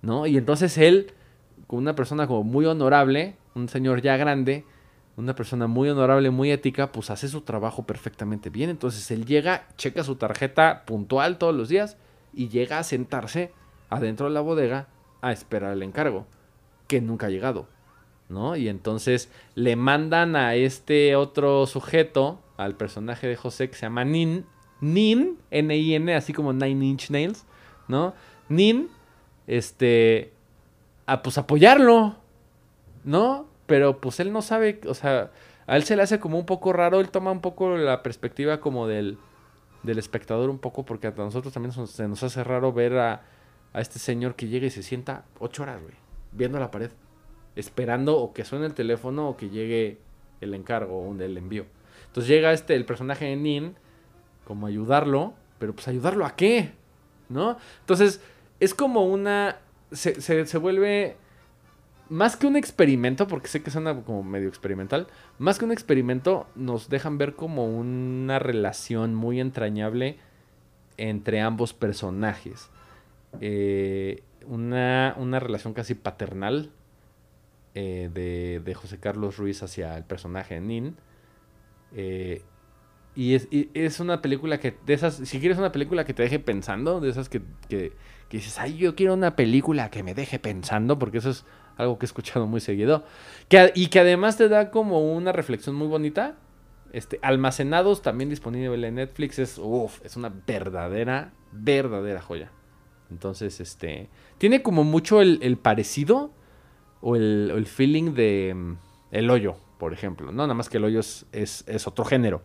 ¿No? 0.02 0.26
Y 0.26 0.38
entonces 0.38 0.78
él, 0.78 1.14
con 1.68 1.80
una 1.80 1.96
persona 1.96 2.26
como 2.26 2.44
muy 2.44 2.66
honorable, 2.66 3.36
un 3.54 3.70
señor 3.70 4.02
ya 4.02 4.18
grande, 4.18 4.66
una 5.22 5.36
persona 5.36 5.68
muy 5.68 5.88
honorable, 5.88 6.32
muy 6.32 6.52
ética, 6.52 6.92
pues 6.92 7.12
hace 7.12 7.28
su 7.28 7.42
trabajo 7.42 7.84
perfectamente 7.84 8.50
bien. 8.50 8.70
Entonces 8.70 9.12
él 9.12 9.26
llega, 9.26 9.68
checa 9.78 10.04
su 10.04 10.16
tarjeta 10.16 10.84
puntual 10.86 11.38
todos 11.38 11.56
los 11.56 11.70
días 11.70 11.96
y 12.34 12.50
llega 12.50 12.80
a 12.80 12.84
sentarse 12.84 13.52
adentro 13.90 14.26
de 14.28 14.34
la 14.34 14.42
bodega 14.42 14.88
a 15.22 15.32
esperar 15.32 15.74
el 15.74 15.84
encargo, 15.84 16.26
que 16.88 17.02
nunca 17.02 17.28
ha 17.28 17.30
llegado, 17.30 17.68
¿no? 18.30 18.56
Y 18.56 18.68
entonces 18.68 19.30
le 19.54 19.76
mandan 19.76 20.36
a 20.36 20.56
este 20.56 21.16
otro 21.16 21.68
sujeto, 21.68 22.40
al 22.58 22.76
personaje 22.76 23.28
de 23.28 23.36
José 23.36 23.70
que 23.70 23.76
se 23.76 23.84
llama 23.84 24.04
Nin, 24.04 24.46
Nin, 24.80 25.38
N-I-N, 25.52 26.16
así 26.16 26.34
como 26.34 26.52
Nine 26.52 26.84
Inch 26.84 27.12
Nails, 27.12 27.46
¿no? 27.88 28.16
Nin, 28.50 28.90
este, 29.46 30.34
a 31.06 31.22
pues 31.22 31.38
apoyarlo, 31.38 32.16
¿no? 33.04 33.51
Pero 33.72 34.02
pues 34.02 34.20
él 34.20 34.34
no 34.34 34.42
sabe, 34.42 34.82
o 34.86 34.94
sea, 34.94 35.32
a 35.66 35.78
él 35.78 35.84
se 35.84 35.96
le 35.96 36.02
hace 36.02 36.20
como 36.20 36.38
un 36.38 36.46
poco 36.46 36.74
raro, 36.74 37.00
él 37.00 37.10
toma 37.10 37.32
un 37.32 37.40
poco 37.40 37.78
la 37.78 38.04
perspectiva 38.04 38.60
como 38.60 38.86
del, 38.86 39.18
del 39.82 39.98
espectador 39.98 40.50
un 40.50 40.60
poco, 40.60 40.84
porque 40.84 41.08
a 41.08 41.12
nosotros 41.12 41.54
también 41.54 41.72
se 41.88 42.06
nos 42.10 42.22
hace 42.22 42.44
raro 42.44 42.74
ver 42.74 42.98
a, 42.98 43.22
a 43.72 43.80
este 43.80 43.98
señor 43.98 44.36
que 44.36 44.50
llega 44.50 44.68
y 44.68 44.72
se 44.72 44.84
sienta 44.84 45.24
ocho 45.40 45.64
horas, 45.64 45.82
güey, 45.82 45.94
viendo 46.34 46.60
la 46.60 46.70
pared, 46.70 46.92
esperando 47.56 48.18
o 48.18 48.34
que 48.34 48.44
suene 48.44 48.66
el 48.66 48.74
teléfono 48.74 49.30
o 49.30 49.38
que 49.38 49.50
llegue 49.50 50.00
el 50.42 50.54
encargo 50.54 50.98
o 50.98 51.16
el 51.18 51.38
envío. 51.38 51.66
Entonces 52.08 52.28
llega 52.28 52.52
este, 52.52 52.76
el 52.76 52.84
personaje 52.84 53.24
de 53.24 53.38
Nin, 53.38 53.76
como 54.44 54.68
ayudarlo, 54.68 55.34
pero 55.60 55.72
pues 55.74 55.88
ayudarlo 55.88 56.26
a 56.26 56.36
qué, 56.36 56.74
¿no? 57.30 57.56
Entonces 57.80 58.20
es 58.60 58.74
como 58.74 59.06
una, 59.06 59.60
se, 59.94 60.20
se, 60.20 60.46
se 60.46 60.58
vuelve 60.58 61.16
más 62.12 62.36
que 62.36 62.46
un 62.46 62.58
experimento, 62.58 63.26
porque 63.26 63.48
sé 63.48 63.64
que 63.64 63.72
suena 63.72 63.96
como 64.04 64.22
medio 64.22 64.50
experimental, 64.50 65.08
más 65.40 65.58
que 65.58 65.64
un 65.64 65.72
experimento, 65.72 66.46
nos 66.56 66.90
dejan 66.90 67.18
ver 67.18 67.36
como 67.36 67.66
una 67.66 68.38
relación 68.38 69.16
muy 69.16 69.40
entrañable 69.40 70.18
entre 70.98 71.40
ambos 71.40 71.74
personajes. 71.74 72.70
Eh, 73.40 74.24
una, 74.46 75.40
relación 75.40 75.74
casi 75.74 75.96
paternal 75.96 76.72
eh, 77.76 78.10
de, 78.14 78.74
José 78.74 79.00
Carlos 79.00 79.38
Ruiz 79.38 79.64
hacia 79.64 79.96
el 79.96 80.04
personaje 80.04 80.56
de 80.56 80.62
Nin. 80.62 80.98
Eh, 81.96 82.42
y, 83.16 83.36
es, 83.74 84.00
una 84.02 84.22
película 84.22 84.60
que, 84.60 84.76
de 84.86 84.94
esas, 84.96 85.16
si 85.16 85.40
quieres 85.40 85.58
una 85.58 85.72
película 85.72 86.04
que 86.04 86.14
te 86.14 86.24
deje 86.24 86.40
pensando, 86.40 87.00
de 87.00 87.10
esas 87.10 87.30
que, 87.30 87.42
que 87.70 87.94
dices, 88.30 88.60
ay, 88.60 88.76
yo 88.76 88.96
quiero 88.96 89.14
una 89.14 89.38
película 89.38 89.90
que 89.90 90.04
me 90.04 90.14
deje 90.14 90.40
pensando, 90.40 91.00
porque 91.00 91.20
eso 91.20 91.30
es 91.30 91.46
algo 91.78 91.98
que 91.98 92.06
he 92.06 92.08
escuchado 92.08 92.48
muy 92.48 92.60
seguido. 92.60 93.04
y 93.76 93.88
que 93.88 94.00
además 94.00 94.38
te 94.38 94.50
da 94.50 94.72
como 94.72 95.14
una 95.14 95.32
reflexión 95.32 95.76
muy 95.76 95.88
bonita. 95.88 96.36
Este, 96.94 97.20
almacenados, 97.22 98.02
también 98.02 98.30
disponible 98.30 98.88
en 98.88 98.96
Netflix, 98.96 99.40
es, 99.40 99.62
es 100.04 100.16
una 100.18 100.34
verdadera, 100.46 101.32
verdadera 101.52 102.22
joya. 102.22 102.52
Entonces, 103.12 103.60
este, 103.60 104.10
tiene 104.38 104.62
como 104.62 104.84
mucho 104.84 105.22
el, 105.22 105.58
parecido 105.58 106.32
o 107.02 107.16
el, 107.16 107.66
feeling 107.66 108.14
de 108.14 108.54
mm, 108.56 108.78
El 109.12 109.30
Hoyo, 109.30 109.56
por 109.78 109.94
ejemplo. 109.94 110.32
No, 110.32 110.44
nada 110.44 110.54
más 110.54 110.70
que 110.70 110.78
El 110.78 110.86
Hoyo 110.86 111.00
es, 111.00 111.26
es, 111.32 111.88
otro 111.88 112.06
género. 112.06 112.42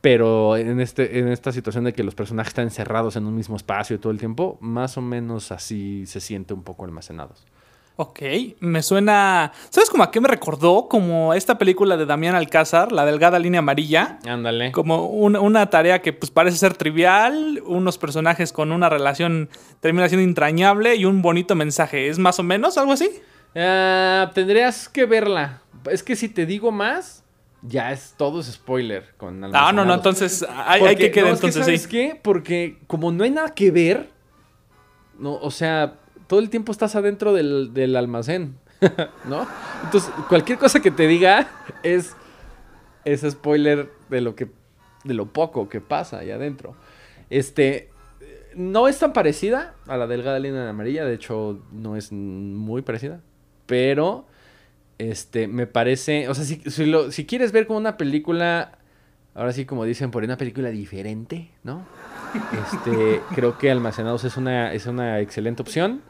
Pero 0.00 0.56
en, 0.56 0.80
este, 0.80 1.18
en 1.18 1.28
esta 1.28 1.50
situación 1.50 1.84
de 1.84 1.94
que 1.94 2.04
los 2.04 2.14
personajes 2.14 2.50
están 2.50 2.64
encerrados 2.64 3.16
en 3.16 3.24
un 3.24 3.34
mismo 3.34 3.56
espacio 3.56 3.98
todo 3.98 4.12
el 4.12 4.18
tiempo, 4.18 4.58
más 4.60 4.98
o 4.98 5.00
menos 5.00 5.50
así 5.50 6.04
se 6.06 6.20
siente 6.20 6.52
un 6.52 6.62
poco 6.62 6.84
almacenados. 6.84 7.46
Ok, 7.96 8.22
me 8.58 8.82
suena. 8.82 9.52
¿Sabes 9.70 9.88
como 9.88 10.02
a 10.02 10.10
qué 10.10 10.20
me 10.20 10.26
recordó? 10.26 10.88
Como 10.88 11.32
esta 11.32 11.58
película 11.58 11.96
de 11.96 12.06
Damián 12.06 12.34
Alcázar, 12.34 12.90
La 12.90 13.04
Delgada 13.04 13.38
Línea 13.38 13.60
Amarilla. 13.60 14.18
Ándale. 14.26 14.72
Como 14.72 15.06
una 15.06 15.70
tarea 15.70 16.02
que 16.02 16.12
pues 16.12 16.32
parece 16.32 16.56
ser 16.56 16.76
trivial, 16.76 17.62
unos 17.64 17.96
personajes 17.96 18.52
con 18.52 18.72
una 18.72 18.88
relación 18.88 19.48
termina 19.78 20.08
siendo 20.08 20.24
entrañable 20.24 20.96
y 20.96 21.04
un 21.04 21.22
bonito 21.22 21.54
mensaje. 21.54 22.08
¿Es 22.08 22.18
más 22.18 22.40
o 22.40 22.42
menos 22.42 22.78
algo 22.78 22.92
así? 22.92 23.08
Uh, 23.54 24.28
tendrías 24.34 24.88
que 24.88 25.06
verla. 25.06 25.62
Es 25.88 26.02
que 26.02 26.16
si 26.16 26.28
te 26.28 26.46
digo 26.46 26.72
más, 26.72 27.22
ya 27.62 27.92
es 27.92 28.14
todo 28.16 28.40
es 28.40 28.46
spoiler 28.46 29.14
con 29.16 29.38
No, 29.38 29.72
no, 29.72 29.84
no, 29.84 29.94
entonces 29.94 30.44
hay, 30.48 30.96
que 30.96 31.12
quedar 31.12 31.34
entonces, 31.34 31.64
¿sabes 31.64 31.86
qué? 31.86 32.18
Porque 32.20 32.78
como 32.88 33.12
no 33.12 33.22
hay 33.22 33.30
nada 33.30 33.54
que 33.54 33.70
ver, 33.70 34.10
no, 35.16 35.34
o 35.36 35.52
sea 35.52 36.00
todo 36.26 36.40
el 36.40 36.50
tiempo 36.50 36.72
estás 36.72 36.96
adentro 36.96 37.32
del, 37.32 37.96
almacén, 37.96 38.56
¿no? 39.28 39.46
Entonces, 39.84 40.10
cualquier 40.28 40.58
cosa 40.58 40.80
que 40.80 40.90
te 40.90 41.06
diga 41.06 41.48
es, 41.82 42.14
es 43.04 43.22
spoiler 43.28 43.90
de 44.10 44.20
lo 44.20 44.34
que, 44.34 44.48
de 45.04 45.14
lo 45.14 45.26
poco 45.26 45.68
que 45.68 45.80
pasa 45.80 46.18
ahí 46.18 46.30
adentro. 46.30 46.74
Este, 47.30 47.90
no 48.54 48.88
es 48.88 48.98
tan 48.98 49.12
parecida 49.12 49.74
a 49.86 49.96
la 49.96 50.06
delgada 50.06 50.38
línea 50.38 50.62
de 50.62 50.70
amarilla, 50.70 51.04
de 51.04 51.14
hecho, 51.14 51.62
no 51.72 51.96
es 51.96 52.12
muy 52.12 52.82
parecida, 52.82 53.20
pero, 53.66 54.26
este, 54.98 55.48
me 55.48 55.66
parece, 55.66 56.28
o 56.28 56.34
sea, 56.34 56.44
si, 56.44 56.62
si 57.10 57.26
quieres 57.26 57.52
ver 57.52 57.66
como 57.66 57.78
una 57.78 57.96
película, 57.96 58.78
ahora 59.34 59.52
sí, 59.52 59.66
como 59.66 59.84
dicen, 59.84 60.10
por 60.10 60.24
una 60.24 60.36
película 60.36 60.70
diferente, 60.70 61.50
¿no? 61.62 61.86
Este, 62.34 63.20
creo 63.34 63.58
que 63.58 63.70
Almacenados 63.70 64.24
es 64.24 64.36
una, 64.36 64.72
es 64.72 64.86
una 64.86 65.20
excelente 65.20 65.62
opción 65.62 66.02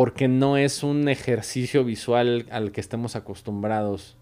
porque 0.00 0.28
no 0.28 0.56
es 0.56 0.82
un 0.82 1.10
ejercicio 1.10 1.84
visual 1.84 2.46
al 2.50 2.72
que 2.72 2.80
estemos 2.80 3.16
acostumbrados, 3.16 4.16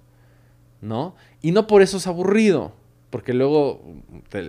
¿no? 0.80 1.14
Y 1.40 1.52
no 1.52 1.68
por 1.68 1.82
eso 1.82 1.98
es 1.98 2.08
aburrido, 2.08 2.72
porque 3.10 3.32
luego, 3.32 3.80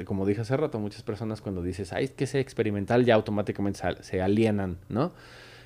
como 0.06 0.26
dije 0.26 0.42
hace 0.42 0.58
rato, 0.58 0.80
muchas 0.80 1.04
personas 1.04 1.42
cuando 1.42 1.62
dices, 1.62 1.94
ay, 1.94 2.06
es 2.06 2.12
que 2.14 2.26
sea 2.26 2.42
experimental, 2.42 3.06
ya 3.06 3.14
automáticamente 3.14 3.80
se 4.02 4.24
alienan, 4.24 4.80
¿no? 4.90 5.12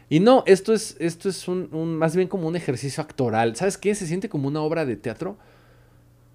Y 0.10 0.20
no, 0.20 0.44
esto 0.48 0.74
es, 0.74 0.98
esto 1.00 1.30
es 1.30 1.48
un, 1.48 1.96
más 1.96 2.14
bien 2.14 2.28
como 2.28 2.50
un 2.50 2.58
ejercicio 2.58 3.02
actoral. 3.02 3.56
¿Sabes 3.56 3.78
qué? 3.78 3.96
Se 3.96 4.06
siente 4.06 4.28
como 4.28 4.50
una 4.50 4.60
obra 4.60 4.86
de 4.86 4.98
teatro, 4.98 5.38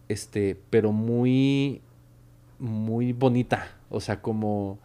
este, 0.09 0.59
pero 0.71 0.91
muy, 0.91 1.83
muy 2.59 3.13
bonita. 3.13 3.77
O 3.91 4.01
sea, 4.01 4.23
como 4.23 4.79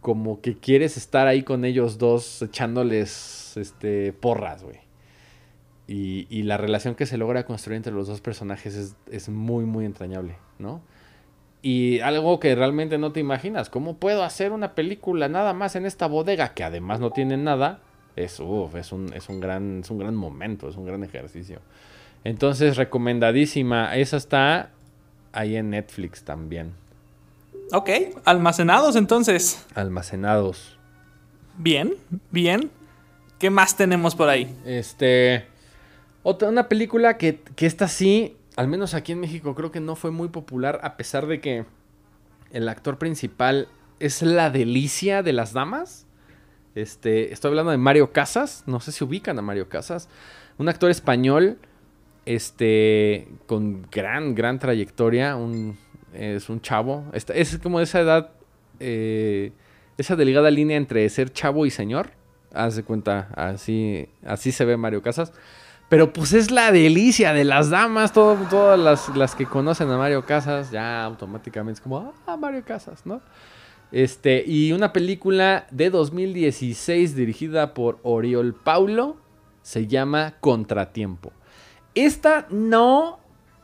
como 0.00 0.40
que 0.40 0.56
quieres 0.56 0.96
estar 0.96 1.26
ahí 1.26 1.42
con 1.42 1.64
ellos 1.64 1.98
dos 1.98 2.42
echándoles 2.42 3.56
este, 3.56 4.12
porras, 4.12 4.62
güey. 4.62 4.78
Y, 5.92 6.44
la 6.44 6.56
relación 6.56 6.94
que 6.94 7.04
se 7.04 7.18
logra 7.18 7.44
construir 7.44 7.76
entre 7.76 7.92
los 7.92 8.06
dos 8.06 8.20
personajes 8.20 8.94
es, 9.10 9.28
muy, 9.28 9.64
muy 9.64 9.84
entrañable, 9.84 10.36
¿no? 10.60 10.82
Y 11.62 11.98
algo 11.98 12.38
que 12.38 12.54
realmente 12.54 12.96
no 12.96 13.10
te 13.10 13.18
imaginas, 13.18 13.70
¿cómo 13.70 13.96
puedo 13.96 14.22
hacer 14.22 14.52
una 14.52 14.76
película 14.76 15.28
nada 15.28 15.52
más 15.52 15.74
en 15.74 15.86
esta 15.86 16.06
bodega 16.06 16.54
que 16.54 16.62
además 16.62 17.00
no 17.00 17.10
tiene 17.10 17.36
nada? 17.36 17.80
Es, 18.14 18.34
es, 18.34 18.92
un, 18.92 19.12
es, 19.12 19.28
un 19.28 19.40
gran, 19.40 19.80
es 19.80 19.90
un 19.90 19.98
gran 19.98 20.14
momento, 20.14 20.68
es 20.68 20.76
un 20.76 20.86
gran 20.86 21.02
ejercicio. 21.02 21.58
Entonces, 22.22 22.76
recomendadísima. 22.76 23.96
Esa 23.96 24.16
está 24.16 24.70
ahí 25.32 25.56
en 25.56 25.70
Netflix 25.70 26.22
también. 26.22 26.72
Ok, 27.72 27.90
almacenados 28.24 28.96
entonces. 28.96 29.64
Almacenados. 29.74 30.78
Bien, 31.56 31.94
bien. 32.30 32.70
¿Qué 33.38 33.50
más 33.50 33.76
tenemos 33.76 34.14
por 34.14 34.28
ahí? 34.28 34.54
Este. 34.64 35.46
Otra, 36.22 36.48
una 36.48 36.68
película 36.68 37.16
que, 37.16 37.40
que 37.56 37.66
esta 37.66 37.88
sí, 37.88 38.36
al 38.56 38.68
menos 38.68 38.94
aquí 38.94 39.12
en 39.12 39.20
México, 39.20 39.54
creo 39.54 39.70
que 39.70 39.80
no 39.80 39.96
fue 39.96 40.10
muy 40.10 40.28
popular, 40.28 40.80
a 40.82 40.96
pesar 40.96 41.26
de 41.26 41.40
que 41.40 41.64
el 42.52 42.68
actor 42.68 42.98
principal 42.98 43.68
es 44.00 44.22
la 44.22 44.50
delicia 44.50 45.22
de 45.22 45.32
las 45.32 45.52
damas. 45.52 46.06
Este, 46.74 47.32
estoy 47.32 47.50
hablando 47.50 47.70
de 47.70 47.78
Mario 47.78 48.12
Casas. 48.12 48.64
No 48.66 48.80
sé 48.80 48.92
si 48.92 49.04
ubican 49.04 49.38
a 49.38 49.42
Mario 49.42 49.68
Casas. 49.68 50.08
Un 50.58 50.68
actor 50.68 50.90
español. 50.90 51.58
Este. 52.26 53.28
Con 53.46 53.86
gran, 53.90 54.34
gran 54.34 54.58
trayectoria. 54.58 55.36
Un, 55.36 55.78
es 56.14 56.48
un 56.48 56.60
chavo. 56.60 57.04
es 57.12 57.58
como 57.62 57.80
esa 57.80 58.00
edad. 58.00 58.30
Eh, 58.78 59.52
esa 59.98 60.16
delicada 60.16 60.50
línea 60.50 60.76
entre 60.76 61.08
ser 61.08 61.32
chavo 61.32 61.66
y 61.66 61.70
señor. 61.70 62.10
Haz 62.52 62.76
de 62.76 62.82
cuenta. 62.82 63.28
Así. 63.34 64.08
Así 64.24 64.52
se 64.52 64.64
ve 64.64 64.76
Mario 64.76 65.02
Casas. 65.02 65.32
Pero 65.88 66.12
pues 66.12 66.32
es 66.32 66.50
la 66.50 66.70
delicia 66.72 67.32
de 67.32 67.44
las 67.44 67.70
damas. 67.70 68.12
todas 68.12 68.78
las, 68.78 69.14
las, 69.16 69.34
que 69.34 69.46
conocen 69.46 69.90
a 69.90 69.98
Mario 69.98 70.24
Casas. 70.24 70.70
Ya 70.70 71.04
automáticamente 71.04 71.78
es 71.78 71.80
como. 71.80 72.14
Ah, 72.26 72.36
Mario 72.36 72.62
Casas, 72.64 73.04
¿no? 73.04 73.20
Este, 73.92 74.44
y 74.46 74.72
una 74.72 74.92
película 74.92 75.66
de 75.72 75.90
2016 75.90 77.16
dirigida 77.16 77.74
por 77.74 77.98
Oriol 78.04 78.54
Paulo 78.54 79.16
se 79.62 79.88
llama 79.88 80.34
Contratiempo. 80.40 81.32
Esta 81.94 82.46
no, 82.50 83.18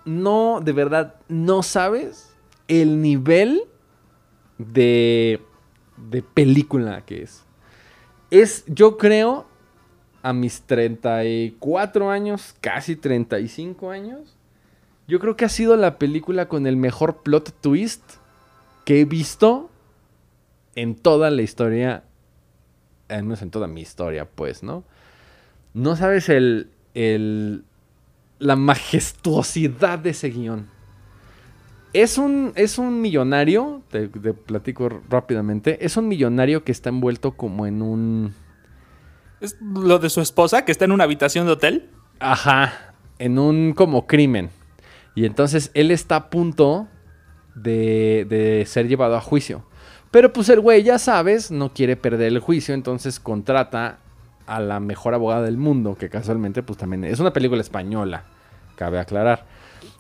no, 0.05 0.61
de 0.61 0.73
verdad, 0.73 1.15
no 1.29 1.63
sabes 1.63 2.36
el 2.69 3.01
nivel 3.03 3.63
de, 4.59 5.41
de 5.97 6.23
película 6.23 7.05
que 7.05 7.23
es. 7.23 7.45
Es, 8.31 8.65
yo 8.67 8.97
creo, 8.97 9.47
a 10.23 10.33
mis 10.33 10.63
34 10.63 12.11
años, 12.11 12.55
casi 12.61 12.97
35 12.97 13.91
años, 13.91 14.37
yo 15.07 15.21
creo 15.21 15.37
que 15.37 15.45
ha 15.45 15.49
sido 15.49 15.77
la 15.77 15.99
película 15.99 16.49
con 16.49 16.67
el 16.67 16.77
mejor 16.77 17.23
plot 17.23 17.53
twist 17.61 18.03
que 18.85 19.01
he 19.01 19.05
visto 19.05 19.71
en 20.75 20.97
toda 20.97 21.31
la 21.31 21.43
historia, 21.43 22.05
al 23.09 23.23
menos 23.23 23.43
en 23.43 23.51
toda 23.51 23.69
mi 23.69 23.81
historia, 23.81 24.29
pues, 24.29 24.63
¿no? 24.63 24.85
No 25.75 25.95
sabes 25.95 26.29
el, 26.29 26.71
el, 26.95 27.65
la 28.39 28.57
majestuosidad 28.57 29.99
de 29.99 30.11
ese 30.11 30.31
guion. 30.31 30.69
Es 31.97 32.19
un, 32.19 32.53
es 32.57 32.77
un 32.77 33.01
millonario, 33.01 33.81
te, 33.91 34.09
platico 34.09 34.91
rápidamente, 35.09 35.83
es 35.87 35.97
un 35.97 36.09
millonario 36.09 36.63
que 36.63 36.71
está 36.71 36.91
envuelto 36.91 37.39
como 37.39 37.67
en 37.67 37.81
un... 37.81 38.35
¿Es 39.41 39.57
lo 39.63 39.99
de 39.99 40.11
su 40.11 40.21
esposa 40.21 40.67
que 40.67 40.73
está 40.73 40.85
en 40.85 40.93
una 40.93 41.05
habitación 41.05 41.47
de 41.47 41.53
hotel? 41.53 41.89
Ajá, 42.21 42.93
en 43.19 43.39
un 43.39 43.73
como 43.73 44.07
crimen. 44.07 44.51
Y 45.15 45.25
entonces 45.25 45.71
él 45.73 45.91
está 45.91 46.17
a 46.17 46.29
punto 46.29 46.87
de, 47.55 48.27
de 48.29 48.67
ser 48.67 48.89
llevado 48.89 49.17
a 49.17 49.23
juicio. 49.23 49.65
Pero 50.11 50.35
pues 50.35 50.51
el 50.51 50.61
güey, 50.61 50.83
ya 50.83 50.99
sabes, 50.99 51.51
no 51.51 51.73
quiere 51.73 51.97
perder 51.97 52.29
el 52.29 52.41
juicio, 52.41 52.75
entonces 52.75 53.19
contrata 53.19 54.01
a 54.47 54.61
la 54.61 54.81
mejor 54.81 55.15
abogada 55.15 55.45
del 55.45 55.57
mundo, 55.57 55.97
que 55.97 56.11
casualmente 56.11 56.63
pues 56.63 56.79
también 56.79 57.05
es 57.05 57.21
una 57.21 57.33
película 57.33 57.63
española, 57.63 58.25
cabe 58.75 58.99
aclarar. 58.99 59.47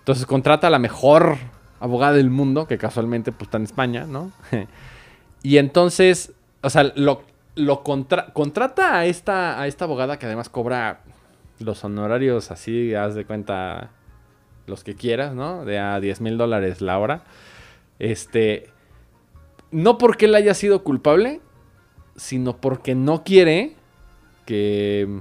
Entonces 0.01 0.27
contrata 0.27 0.67
a 0.67 0.71
la 0.71 0.79
mejor 0.79 1.39
abogada 1.81 2.15
del 2.15 2.31
mundo, 2.31 2.67
que 2.67 2.79
casualmente 2.79 3.33
pues 3.33 3.49
está 3.49 3.59
en 3.59 3.65
España, 3.65 4.07
¿no? 4.07 4.33
y 5.43 5.59
entonces, 5.59 6.33
o 6.63 6.71
sea, 6.71 6.93
lo, 6.95 7.25
contrata 8.33 8.99
a 8.99 9.07
esta, 9.07 9.63
a 9.63 9.67
abogada 9.81 10.19
que 10.19 10.27
además 10.27 10.49
cobra 10.49 11.01
los 11.59 11.85
honorarios 11.85 12.51
así, 12.51 12.95
haz 12.95 13.15
de 13.15 13.25
cuenta 13.25 13.91
los 14.67 14.85
que 14.85 14.95
quieras, 14.95 15.35
¿no? 15.35 15.65
De 15.65 15.79
a 15.79 16.01
10 16.01 16.21
mil 16.21 16.39
dólares 16.39 16.81
la 16.81 16.99
hora. 16.99 17.25
Este, 17.99 18.71
no 19.71 19.99
porque 19.99 20.27
él 20.27 20.35
haya 20.35 20.55
sido 20.55 20.83
culpable, 20.83 21.41
sino 22.17 22.57
porque 22.57 22.95
no 22.95 23.25
quiere 23.25 23.75
que 24.45 25.21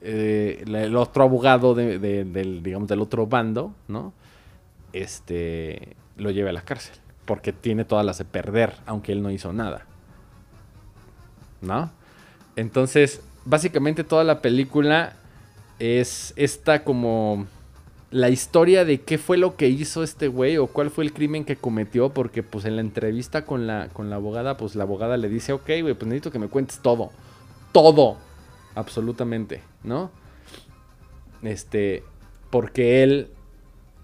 eh, 0.00 0.64
el 0.66 0.96
otro 0.96 1.24
abogado 1.24 1.74
del, 1.74 2.62
digamos, 2.62 2.88
del 2.88 3.00
otro 3.00 3.26
bando, 3.26 3.74
¿no? 3.88 4.12
Este, 4.92 5.96
lo 6.16 6.30
lleve 6.30 6.50
a 6.50 6.52
la 6.52 6.62
cárcel. 6.62 6.94
Porque 7.24 7.52
tiene 7.52 7.84
todas 7.84 8.04
las 8.04 8.18
de 8.18 8.24
perder, 8.24 8.74
aunque 8.86 9.12
él 9.12 9.22
no 9.22 9.30
hizo 9.30 9.52
nada. 9.52 9.86
¿No? 11.60 11.90
Entonces, 12.56 13.22
básicamente 13.44 14.04
toda 14.04 14.24
la 14.24 14.42
película 14.42 15.14
es 15.78 16.32
esta 16.36 16.84
como 16.84 17.46
la 18.12 18.28
historia 18.28 18.84
de 18.84 19.00
qué 19.00 19.16
fue 19.16 19.38
lo 19.38 19.56
que 19.56 19.68
hizo 19.68 20.02
este 20.02 20.28
güey 20.28 20.58
o 20.58 20.66
cuál 20.66 20.90
fue 20.90 21.04
el 21.04 21.14
crimen 21.14 21.44
que 21.44 21.56
cometió, 21.56 22.10
porque 22.10 22.42
pues 22.42 22.66
en 22.66 22.76
la 22.76 22.82
entrevista 22.82 23.46
con 23.46 23.66
la, 23.66 23.88
con 23.88 24.10
la 24.10 24.16
abogada, 24.16 24.58
pues 24.58 24.74
la 24.76 24.84
abogada 24.84 25.16
le 25.16 25.30
dice, 25.30 25.54
ok, 25.54 25.66
güey, 25.80 25.94
pues 25.94 26.04
necesito 26.04 26.30
que 26.30 26.38
me 26.38 26.48
cuentes 26.48 26.80
todo, 26.80 27.10
todo, 27.72 28.18
absolutamente, 28.74 29.62
¿no? 29.82 30.10
Este, 31.42 32.04
porque 32.50 33.02
él 33.02 33.30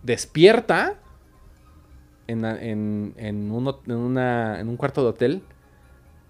despierta 0.08 0.98
en, 2.26 2.44
en, 2.44 3.14
en, 3.16 3.52
en 3.52 4.68
un 4.68 4.76
cuarto 4.76 5.02
de 5.02 5.08
hotel 5.08 5.42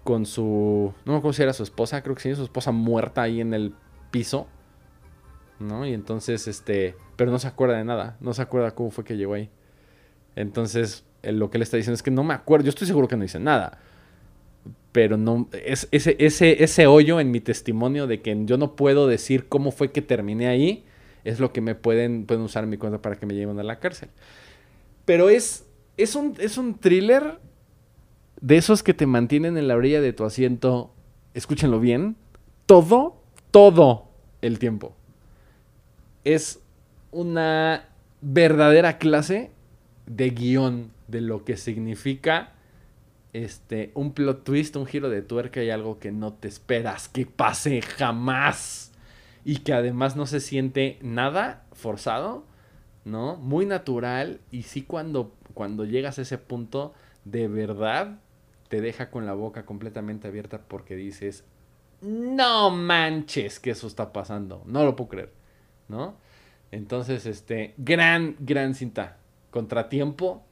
con 0.03 0.25
su, 0.25 0.93
no 1.05 1.13
me 1.13 1.17
acuerdo 1.17 1.33
si 1.33 1.41
era 1.43 1.53
su 1.53 1.63
esposa, 1.63 2.01
creo 2.03 2.15
que 2.15 2.21
sí, 2.21 2.35
su 2.35 2.43
esposa 2.43 2.71
muerta 2.71 3.23
ahí 3.23 3.41
en 3.41 3.53
el 3.53 3.73
piso 4.11 4.47
¿no? 5.59 5.85
Y 5.85 5.93
entonces, 5.93 6.47
este, 6.47 6.95
pero 7.15 7.31
no 7.31 7.39
se 7.39 7.47
acuerda 7.47 7.77
de 7.77 7.83
nada, 7.83 8.17
no 8.21 8.33
se 8.33 8.41
acuerda 8.41 8.71
cómo 8.71 8.91
fue 8.91 9.03
que 9.03 9.17
llegó 9.17 9.33
ahí. 9.33 9.49
Entonces, 10.35 11.05
lo 11.23 11.49
que 11.49 11.57
le 11.57 11.63
está 11.63 11.77
diciendo 11.77 11.95
es 11.95 12.03
que 12.03 12.11
no 12.11 12.23
me 12.23 12.33
acuerdo, 12.33 12.65
yo 12.65 12.69
estoy 12.69 12.87
seguro 12.87 13.07
que 13.07 13.17
no 13.17 13.23
dice 13.23 13.39
nada. 13.39 13.79
Pero 14.91 15.17
no, 15.17 15.47
es, 15.51 15.87
ese, 15.91 16.15
ese, 16.19 16.63
ese 16.63 16.87
hoyo 16.87 17.19
en 17.19 17.29
mi 17.31 17.41
testimonio 17.41 18.07
de 18.07 18.21
que 18.21 18.35
yo 18.45 18.57
no 18.57 18.75
puedo 18.75 19.07
decir 19.07 19.47
cómo 19.47 19.71
fue 19.71 19.91
que 19.91 20.01
terminé 20.01 20.47
ahí, 20.47 20.85
es 21.23 21.39
lo 21.39 21.53
que 21.53 21.61
me 21.61 21.75
pueden, 21.75 22.25
pueden 22.25 22.43
usar 22.43 22.65
mi 22.67 22.77
cuenta 22.77 23.01
para 23.01 23.15
que 23.17 23.25
me 23.25 23.35
lleven 23.35 23.59
a 23.59 23.63
la 23.63 23.79
cárcel. 23.79 24.09
Pero 25.05 25.29
es, 25.29 25.65
es, 25.97 26.15
un, 26.15 26.35
es 26.39 26.57
un 26.57 26.79
thriller 26.79 27.39
de 28.41 28.57
esos 28.57 28.83
que 28.83 28.93
te 28.93 29.05
mantienen 29.05 29.57
en 29.57 29.67
la 29.67 29.75
orilla 29.75 30.01
de 30.01 30.13
tu 30.13 30.23
asiento, 30.23 30.93
escúchenlo 31.33 31.79
bien, 31.79 32.15
todo, 32.65 33.21
todo 33.51 34.09
el 34.41 34.59
tiempo 34.59 34.95
es 36.23 36.61
una 37.11 37.89
verdadera 38.21 38.97
clase 38.97 39.51
de 40.05 40.29
guion 40.31 40.91
de 41.07 41.21
lo 41.21 41.43
que 41.43 41.57
significa 41.57 42.53
este 43.33 43.91
un 43.93 44.13
plot 44.13 44.43
twist, 44.43 44.75
un 44.75 44.85
giro 44.85 45.09
de 45.09 45.21
tuerca 45.21 45.63
y 45.63 45.69
algo 45.69 45.99
que 45.99 46.11
no 46.11 46.33
te 46.33 46.47
esperas 46.47 47.07
que 47.07 47.25
pase 47.25 47.81
jamás 47.81 48.88
y 49.43 49.57
que 49.57 49.73
además 49.73 50.15
no 50.15 50.25
se 50.25 50.39
siente 50.39 50.97
nada 51.01 51.63
forzado, 51.73 52.45
¿no? 53.05 53.35
Muy 53.37 53.65
natural 53.65 54.41
y 54.51 54.63
sí 54.63 54.83
cuando 54.83 55.33
cuando 55.53 55.85
llegas 55.85 56.19
a 56.19 56.21
ese 56.21 56.37
punto 56.37 56.93
de 57.25 57.47
verdad 57.47 58.19
te 58.69 58.81
deja 58.81 59.09
con 59.09 59.25
la 59.25 59.33
boca 59.33 59.65
completamente 59.65 60.27
abierta 60.27 60.61
porque 60.67 60.95
dices, 60.95 61.43
"No 62.01 62.69
manches 62.69 63.59
que 63.59 63.71
eso 63.71 63.87
está 63.87 64.13
pasando." 64.13 64.63
No 64.65 64.83
lo 64.85 64.95
puedo 64.95 65.09
creer. 65.09 65.39
¿no? 65.89 66.15
Entonces, 66.71 67.25
este, 67.25 67.73
gran, 67.77 68.37
gran 68.39 68.75
cinta. 68.75 69.17
Contratiempo. 69.51 70.45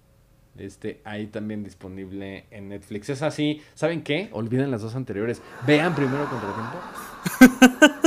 Este, 0.57 1.01
ahí 1.05 1.27
también 1.27 1.63
disponible 1.63 2.47
en 2.49 2.69
Netflix. 2.69 3.09
Es 3.09 3.21
así, 3.21 3.61
¿saben 3.75 4.01
qué? 4.01 4.29
Olviden 4.33 4.71
las 4.71 4.81
dos 4.81 4.95
anteriores. 4.95 5.41
Vean 5.67 5.95
primero 5.95 6.27
Contratiempo. 6.27 8.01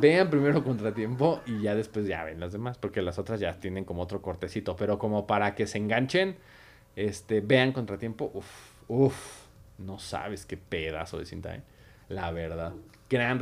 Vean 0.00 0.30
primero 0.30 0.64
Contratiempo 0.64 1.40
y 1.46 1.62
ya 1.62 1.74
después 1.74 2.06
ya 2.06 2.24
ven 2.24 2.40
las 2.40 2.52
demás, 2.52 2.78
porque 2.78 3.02
las 3.02 3.18
otras 3.18 3.40
ya 3.40 3.52
tienen 3.60 3.84
como 3.84 4.02
otro 4.02 4.22
cortecito. 4.22 4.76
Pero 4.76 4.98
como 4.98 5.26
para 5.26 5.54
que 5.54 5.66
se 5.66 5.78
enganchen, 5.78 6.36
este, 6.96 7.40
vean 7.40 7.72
Contratiempo. 7.72 8.30
Uf, 8.34 8.46
uf, 8.88 9.16
no 9.78 9.98
sabes 9.98 10.46
qué 10.46 10.56
pedazo 10.56 11.18
de 11.18 11.26
cinta, 11.26 11.54
¿eh? 11.54 11.62
La 12.08 12.30
verdad. 12.32 12.72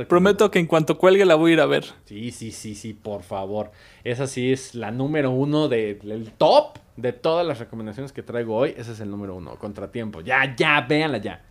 Prometo 0.07 0.49
que 0.49 0.57
en 0.57 0.65
cuanto 0.65 0.97
cuelgue 0.97 1.25
la 1.25 1.35
voy 1.35 1.51
a 1.51 1.53
ir 1.53 1.59
a 1.61 1.67
ver. 1.67 1.85
Sí, 2.05 2.31
sí, 2.31 2.51
sí, 2.51 2.73
sí, 2.73 2.93
por 2.95 3.21
favor. 3.21 3.71
Esa 4.03 4.25
sí 4.25 4.51
es 4.51 4.73
la 4.73 4.89
número 4.89 5.29
uno 5.29 5.67
del 5.67 6.31
top 6.39 6.79
de 6.97 7.13
todas 7.13 7.45
las 7.45 7.59
recomendaciones 7.59 8.11
que 8.11 8.23
traigo 8.23 8.55
hoy. 8.55 8.73
Ese 8.75 8.93
es 8.93 8.99
el 8.99 9.11
número 9.11 9.35
uno, 9.35 9.55
Contratiempo. 9.59 10.21
Ya, 10.21 10.55
ya, 10.55 10.81
véanla 10.81 11.19
ya. 11.19 11.43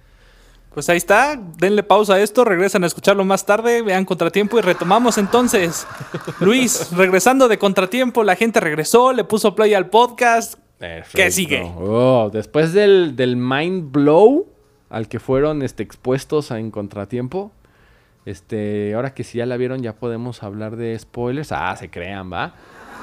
Pues 0.79 0.89
ahí 0.91 0.97
está, 0.97 1.37
denle 1.57 1.83
pausa 1.83 2.15
a 2.15 2.21
esto, 2.21 2.45
regresan 2.45 2.85
a 2.85 2.87
escucharlo 2.87 3.25
más 3.25 3.45
tarde, 3.45 3.83
vean 3.83 4.05
Contratiempo 4.05 4.61
y 4.61 4.63
retomamos 4.63 5.19
entonces. 5.19 5.89
Luis, 6.41 6.93
regresando 6.93 7.49
de 7.49 7.59
Contratiempo, 7.59 8.23
la 8.23 8.37
gente 8.37 8.61
regresó, 8.61 9.13
le 9.13 9.25
puso 9.25 9.57
play 9.57 9.75
al 9.75 9.91
podcast. 9.91 10.55
¿Qué 11.13 11.33
sigue? 11.33 11.69
Oh, 11.79 12.31
después 12.33 12.73
del, 12.75 13.17
mind 13.37 13.91
blow 13.91 14.47
al 14.89 15.09
que 15.09 15.19
fueron 15.19 15.63
este, 15.63 15.83
expuestos 15.83 16.53
en 16.53 16.71
Contratiempo, 16.71 17.51
Este, 18.25 18.95
ahora 18.95 19.15
que 19.15 19.25
si 19.25 19.39
ya 19.39 19.47
la 19.47 19.57
vieron, 19.57 19.83
ya 19.83 19.97
podemos 19.97 20.45
hablar 20.45 20.77
de 20.77 20.97
spoilers. 20.97 21.51
Ah, 21.51 21.75
se 21.77 21.91
crean, 21.91 22.33
va. 22.33 22.55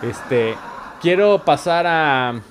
Este, 0.01 0.55
quiero 1.01 1.43
pasar 1.43 1.85
a, 1.87 2.41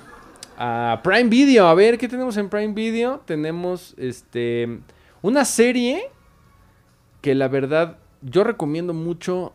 a 0.55 1.01
Prime 1.03 1.29
Video. 1.29 1.65
A 1.65 1.73
ver, 1.73 1.97
¿qué 1.97 2.07
tenemos 2.07 2.37
en 2.37 2.47
Prime 2.47 2.75
Video? 2.75 3.21
Tenemos 3.25 3.95
este 3.97 4.81
una 5.25 5.43
serie 5.43 6.03
que 7.21 7.33
la 7.33 7.47
verdad 7.47 7.97
yo 8.21 8.43
recomiendo 8.43 8.93
mucho 8.93 9.53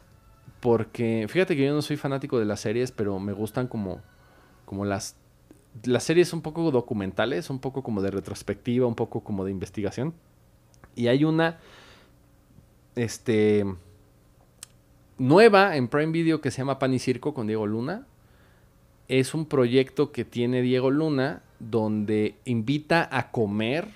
porque 0.58 1.26
fíjate 1.28 1.54
que 1.54 1.64
yo 1.64 1.72
no 1.72 1.80
soy 1.80 1.96
fanático 1.96 2.40
de 2.40 2.44
las 2.44 2.58
series, 2.58 2.90
pero 2.90 3.20
me 3.20 3.32
gustan 3.32 3.68
como 3.68 4.00
como 4.64 4.84
las 4.84 5.14
las 5.84 6.02
series 6.02 6.32
un 6.32 6.42
poco 6.42 6.72
documentales, 6.72 7.50
un 7.50 7.60
poco 7.60 7.84
como 7.84 8.02
de 8.02 8.10
retrospectiva, 8.10 8.88
un 8.88 8.96
poco 8.96 9.20
como 9.20 9.44
de 9.44 9.52
investigación. 9.52 10.12
Y 10.96 11.06
hay 11.06 11.22
una 11.22 11.60
este 12.96 13.64
nueva 15.18 15.76
en 15.76 15.86
Prime 15.86 16.10
Video 16.10 16.40
que 16.40 16.50
se 16.50 16.58
llama 16.58 16.80
Pan 16.80 16.94
y 16.94 16.98
Circo 16.98 17.32
con 17.32 17.46
Diego 17.46 17.68
Luna. 17.68 18.08
Es 19.06 19.34
un 19.34 19.46
proyecto 19.46 20.10
que 20.10 20.24
tiene 20.24 20.62
Diego 20.62 20.90
Luna 20.90 21.42
donde 21.60 22.34
invita 22.44 23.08
a 23.12 23.30
comer. 23.30 23.88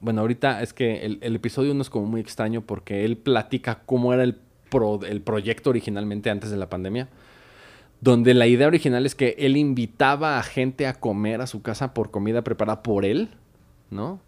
Bueno, 0.00 0.20
ahorita 0.20 0.62
es 0.62 0.72
que 0.72 1.04
el, 1.04 1.36
episodio 1.36 1.72
1 1.72 1.82
es 1.82 1.90
como 1.90 2.06
muy 2.06 2.20
extraño 2.20 2.60
porque 2.60 3.04
él 3.04 3.16
platica 3.16 3.80
cómo 3.84 4.12
era 4.12 4.22
el, 4.22 4.38
el 5.08 5.20
proyecto 5.22 5.70
originalmente 5.70 6.30
antes 6.30 6.50
de 6.50 6.56
la 6.56 6.68
pandemia. 6.68 7.08
Donde 8.00 8.32
la 8.34 8.46
idea 8.46 8.68
original 8.68 9.06
es 9.06 9.16
que 9.16 9.34
él 9.38 9.56
invitaba 9.56 10.38
a 10.38 10.42
gente 10.44 10.86
a 10.86 10.94
comer 10.94 11.40
a 11.40 11.48
su 11.48 11.62
casa 11.62 11.94
por 11.94 12.12
comida 12.12 12.42
preparada 12.42 12.82
por 12.82 13.04
él, 13.04 13.30
¿no? 13.90 14.20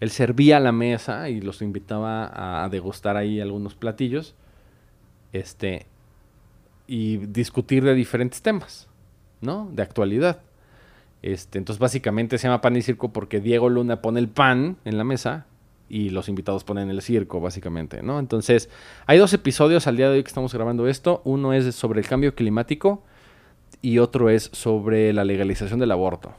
Él 0.00 0.10
servía 0.10 0.58
la 0.58 0.72
mesa 0.72 1.28
y 1.28 1.40
los 1.40 1.62
invitaba 1.62 2.64
a 2.64 2.68
degustar 2.68 3.16
ahí 3.16 3.40
algunos 3.40 3.76
platillos. 3.76 4.34
Este. 5.32 5.86
Y 6.88 7.18
discutir 7.18 7.84
de 7.84 7.94
diferentes 7.94 8.42
temas, 8.42 8.88
¿no? 9.40 9.70
De 9.72 9.82
actualidad. 9.82 10.42
Este, 11.24 11.56
entonces, 11.56 11.80
básicamente 11.80 12.36
se 12.36 12.48
llama 12.48 12.60
pan 12.60 12.76
y 12.76 12.82
circo 12.82 13.10
porque 13.10 13.40
Diego 13.40 13.70
Luna 13.70 14.02
pone 14.02 14.20
el 14.20 14.28
pan 14.28 14.76
en 14.84 14.98
la 14.98 15.04
mesa 15.04 15.46
y 15.88 16.10
los 16.10 16.28
invitados 16.28 16.64
ponen 16.64 16.90
el 16.90 17.00
circo, 17.00 17.40
básicamente, 17.40 18.02
¿no? 18.02 18.18
Entonces, 18.18 18.68
hay 19.06 19.16
dos 19.16 19.32
episodios 19.32 19.86
al 19.86 19.96
día 19.96 20.10
de 20.10 20.16
hoy 20.16 20.22
que 20.22 20.28
estamos 20.28 20.52
grabando 20.52 20.86
esto. 20.86 21.22
Uno 21.24 21.54
es 21.54 21.74
sobre 21.74 22.02
el 22.02 22.06
cambio 22.06 22.34
climático 22.34 23.02
y 23.80 24.00
otro 24.00 24.28
es 24.28 24.50
sobre 24.52 25.14
la 25.14 25.24
legalización 25.24 25.80
del 25.80 25.92
aborto. 25.92 26.34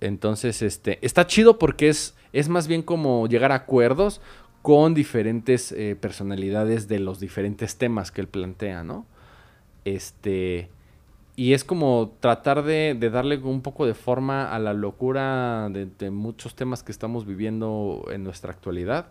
Entonces, 0.00 0.62
este, 0.62 0.98
está 1.04 1.26
chido 1.26 1.58
porque 1.58 1.90
es, 1.90 2.14
es 2.32 2.48
más 2.48 2.66
bien 2.66 2.80
como 2.80 3.26
llegar 3.26 3.52
a 3.52 3.56
acuerdos 3.56 4.22
con 4.62 4.94
diferentes 4.94 5.72
eh, 5.72 5.94
personalidades 5.94 6.88
de 6.88 7.00
los 7.00 7.20
diferentes 7.20 7.76
temas 7.76 8.10
que 8.10 8.22
él 8.22 8.28
plantea, 8.28 8.82
¿no? 8.82 9.04
Este, 9.84 10.70
y 11.36 11.52
es 11.52 11.64
como 11.64 12.16
tratar 12.20 12.62
de, 12.62 12.96
darle 13.12 13.38
un 13.38 13.60
poco 13.60 13.86
de 13.86 13.94
forma 13.94 14.52
a 14.52 14.58
la 14.58 14.72
locura 14.72 15.68
de, 15.70 16.10
muchos 16.10 16.54
temas 16.54 16.82
que 16.82 16.92
estamos 16.92 17.26
viviendo 17.26 18.04
en 18.10 18.22
nuestra 18.22 18.52
actualidad. 18.52 19.08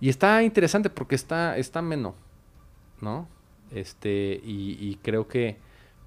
Y 0.00 0.08
está 0.08 0.42
interesante 0.42 0.90
porque 0.90 1.14
está, 1.14 1.56
está 1.56 1.82
menos, 1.82 2.14
¿no? 3.00 3.28
Este, 3.72 4.40
y, 4.44 4.76
y 4.80 4.98
creo 5.02 5.28
que 5.28 5.58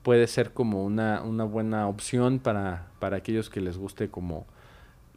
puede 0.03 0.27
ser 0.27 0.53
como 0.53 0.85
una, 0.85 1.23
una 1.23 1.45
buena 1.45 1.87
opción 1.87 2.39
para, 2.39 2.91
para, 2.99 3.17
aquellos 3.17 3.49
que 3.49 3.59
les 3.59 3.77
guste 3.77 4.07
como, 4.09 4.45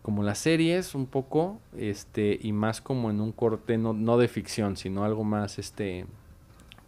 como 0.00 0.22
las 0.22 0.38
series 0.38 0.94
un 0.94 1.07
poco, 1.07 1.61
este, 1.76 2.38
y 2.40 2.52
más 2.52 2.81
como 2.81 3.11
en 3.11 3.20
un 3.20 3.31
corte 3.33 3.76
no, 3.76 3.92
no 3.92 4.16
de 4.16 4.28
ficción, 4.28 4.76
sino 4.76 5.04
algo 5.04 5.24
más, 5.24 5.59
este, 5.59 6.07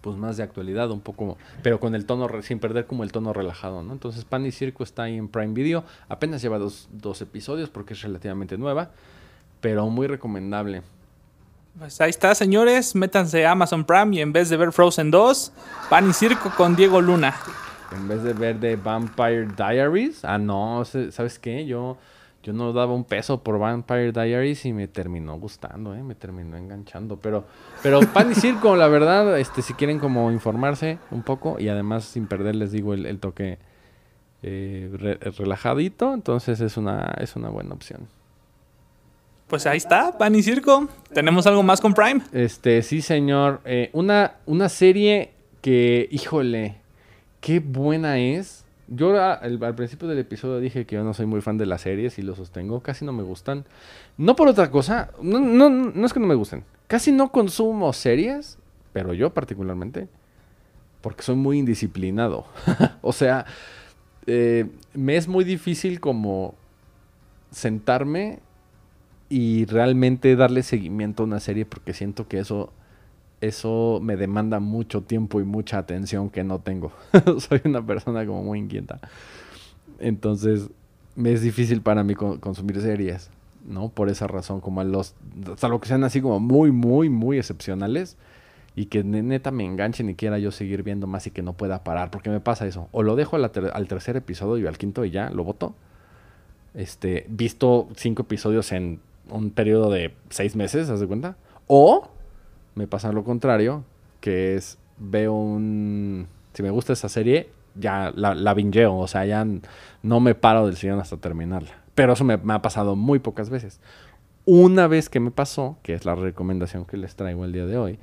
pues 0.01 0.17
más 0.17 0.37
de 0.37 0.43
actualidad, 0.43 0.91
un 0.91 1.01
poco, 1.01 1.37
pero 1.63 1.79
con 1.81 1.95
el 1.95 2.07
tono, 2.07 2.29
sin 2.43 2.59
perder 2.59 2.87
como 2.87 3.05
el 3.05 3.13
tono 3.13 3.33
relajado, 3.33 3.83
¿no? 3.83 3.93
Entonces 3.93 4.25
Pan 4.25 4.47
y 4.47 4.53
Circo 4.53 4.83
está 4.83 5.05
ahí 5.05 5.17
en 5.17 5.29
Prime 5.29 5.53
Video, 5.53 5.85
apenas 6.09 6.43
lleva 6.43 6.59
dos, 6.59 6.89
dos 6.93 7.21
episodios 7.21 7.69
porque 7.71 7.95
es 7.95 8.03
relativamente 8.03 8.57
nueva, 8.57 8.91
pero 9.61 9.89
muy 9.89 10.07
recomendable. 10.07 10.83
Pues 11.79 12.01
ahí 12.01 12.11
está, 12.11 12.35
señores. 12.35 12.95
Métanse 12.95 13.47
a 13.47 13.53
Amazon 13.53 13.85
Prime 13.85 14.17
y 14.17 14.21
en 14.21 14.33
vez 14.33 14.49
de 14.49 14.57
ver 14.57 14.73
Frozen 14.73 15.11
2, 15.11 15.53
Pan 15.89 16.11
y 16.11 16.13
Circo 16.13 16.51
con 16.57 16.75
Diego 16.75 17.01
Luna. 17.01 17.35
En 17.93 18.09
vez 18.09 18.23
de 18.23 18.33
ver 18.33 18.59
The 18.61 18.77
Vampire 18.77 19.47
Diaries. 19.57 20.25
Ah, 20.25 20.39
no, 20.39 20.85
¿sabes 20.85 21.39
qué? 21.39 21.67
Yo, 21.67 21.97
yo 22.43 22.53
no 22.55 22.73
daba 22.73 22.95
un 22.95 23.05
peso 23.05 23.43
por 23.43 23.59
Vampire 23.59 24.13
Diaries 24.13 24.65
y 24.65 24.73
me 24.73 24.89
terminó 24.89 25.39
gustando, 25.39 25.95
¿eh? 25.95 26.03
Me 26.03 26.15
terminó 26.15 26.57
enganchando. 26.57 27.19
Pero, 27.19 27.45
pero 27.83 28.01
pan 28.01 28.33
y 28.33 28.35
circo, 28.35 28.77
la 28.77 28.89
verdad, 28.89 29.39
este, 29.39 29.61
si 29.61 29.75
quieren 29.75 29.99
como 29.99 30.31
informarse 30.31 30.99
un 31.11 31.23
poco 31.23 31.59
y 31.61 31.69
además 31.69 32.05
sin 32.05 32.27
perder, 32.27 32.57
les 32.57 32.73
digo, 32.73 32.95
el, 32.95 33.19
toque 33.19 33.59
eh, 34.43 35.19
relajadito, 35.37 36.15
entonces 36.15 36.61
es 36.61 36.79
una, 36.79 37.15
es 37.21 37.37
una 37.37 37.51
buena 37.51 37.75
opción. 37.75 38.09
Pues 39.47 39.67
ahí 39.67 39.79
está, 39.79 40.17
Pan 40.17 40.35
y 40.35 40.43
Circo. 40.43 40.89
¿Tenemos 41.13 41.47
algo 41.47 41.63
más 41.63 41.81
con 41.81 41.93
Prime? 41.93 42.23
Este, 42.33 42.83
sí, 42.83 43.03
señor. 43.03 43.61
Eh, 43.65 43.91
una, 43.93 44.37
una 44.47 44.69
serie 44.69 45.33
que, 45.61 46.09
híjole, 46.11 46.77
qué 47.41 47.59
buena 47.59 48.19
es. 48.19 48.65
Yo 48.93 49.17
al, 49.23 49.75
principio 49.77 50.09
del 50.09 50.19
episodio 50.19 50.59
dije 50.59 50.85
que 50.85 50.97
yo 50.97 51.05
no 51.05 51.15
soy 51.15 51.25
muy 51.25 51.41
fan 51.41 51.57
de 51.57 51.65
las 51.65 51.83
series 51.83 52.19
y 52.19 52.23
lo 52.23 52.35
sostengo, 52.35 52.81
casi 52.81 53.05
no 53.05 53.13
me 53.13 53.23
gustan. 53.23 53.65
No 54.19 54.35
por 54.35 54.49
otra 54.49 54.69
cosa, 54.73 55.13
no, 55.23 56.05
es 56.05 56.13
que 56.13 56.19
no 56.19 56.27
me 56.27 56.35
gusten. 56.35 56.65
Casi 56.89 57.13
no 57.13 57.31
consumo 57.31 57.93
series, 57.93 58.59
pero 58.93 59.15
yo 59.15 59.33
particularmente, 59.33 60.09
porque 61.03 61.23
soy 61.23 61.37
muy 61.37 61.59
indisciplinado. 61.59 62.47
o 63.01 63.13
sea, 63.13 63.47
eh, 64.27 64.67
me 64.93 65.17
es 65.17 65.29
muy 65.29 65.45
difícil 65.45 66.01
como 66.01 66.57
sentarme 67.53 68.41
y 69.29 69.67
realmente 69.67 70.35
darle 70.35 70.65
seguimiento 70.65 71.23
a 71.23 71.27
una 71.27 71.39
serie 71.39 71.65
porque 71.65 71.95
siento 71.95 72.27
que 72.27 72.41
eso 72.41 72.73
eso 73.41 74.01
me 74.03 74.17
demanda 74.17 74.61
mucho 74.61 75.03
tiempo 75.03 75.41
y 75.41 75.45
mucha 75.45 75.79
atención 75.79 76.31
que 76.31 76.45
no 76.45 76.59
tengo. 76.59 76.93
Soy 77.39 77.61
una 77.65 77.85
persona 77.85 78.27
como 78.27 78.43
muy 78.43 78.59
inquieta. 78.59 79.01
Entonces, 79.99 80.69
me 81.17 81.33
es 81.33 81.43
difícil 81.43 81.83
para 81.83 82.05
mí 82.05 82.15
consumir 82.15 82.81
series, 82.81 83.31
¿no? 83.67 83.89
Por 83.89 84.09
esa 84.09 84.27
razón, 84.27 84.61
como 84.61 84.83
los, 84.85 85.15
salvo 85.57 85.81
que 85.81 85.89
sean 85.89 86.05
así 86.05 86.21
como 86.21 86.41
muy, 86.41 86.71
muy, 86.71 87.09
muy 87.09 87.39
excepcionales 87.39 88.17
y 88.77 88.87
que 88.87 89.03
neta 89.03 89.51
me 89.51 89.65
enganchen 89.65 90.09
y 90.09 90.15
quiera 90.15 90.39
yo 90.39 90.53
seguir 90.53 90.83
viendo 90.83 91.07
más 91.07 91.27
y 91.27 91.31
que 91.31 91.43
no 91.43 91.55
pueda 91.55 91.83
parar, 91.83 92.11
porque 92.11 92.31
me 92.31 92.41
pasa 92.41 92.67
eso. 92.67 92.89
O 92.93 93.03
lo 93.03 93.17
dejo 93.17 93.37
al, 93.37 93.89
tercer 93.89 94.17
episodio 94.17 94.65
y 94.65 94.67
al 94.69 94.79
quinto 94.79 95.05
y 95.05 95.11
ya, 95.11 95.31
lo 95.31 95.45
voto. 95.45 95.75
Este, 96.75 97.27
visto 97.29 97.89
cinco 97.97 98.23
episodios 98.23 98.71
en 98.73 99.01
un 99.29 99.51
periodo 99.51 99.91
de 99.91 100.15
seis 100.29 100.57
meses, 100.57 100.89
¿haz 100.89 101.01
de 101.01 101.07
cuenta? 101.07 101.37
O 101.67 102.09
me 102.75 102.87
pasa 102.87 103.13
lo 103.13 103.25
contrario, 103.25 103.85
que 104.21 104.57
es 104.57 104.79
veo 104.99 105.33
un... 105.33 106.27
Si 106.53 106.63
me 106.63 106.71
gusta 106.71 106.93
esa 106.93 107.09
serie, 107.09 107.49
ya 107.75 108.13
la, 108.15 108.35
la 108.35 108.55
bingeo, 108.55 108.97
o 108.97 109.07
sea, 109.07 109.25
ya 109.25 109.47
no 110.03 110.21
me 110.21 110.35
paro 110.35 110.67
del 110.67 110.77
sillón 110.77 111.01
hasta 111.01 111.17
terminarla. 111.17 111.81
Pero 111.95 112.13
eso 112.15 112.25
me, 112.25 112.35
ha 112.35 112.63
pasado 112.63 112.97
muy 112.97 113.19
pocas 113.19 113.51
veces. 113.51 113.81
Una 114.45 114.87
vez 114.87 115.09
que 115.09 115.21
me 115.21 115.31
pasó, 115.31 115.79
que 115.83 115.95
es 115.95 116.05
la 116.05 116.15
recomendación 116.15 116.85
que 116.85 116.97
les 116.97 117.15
traigo 117.15 117.45
el 117.45 117.53
día 117.53 117.67
de 117.67 117.77
hoy, 117.77 117.99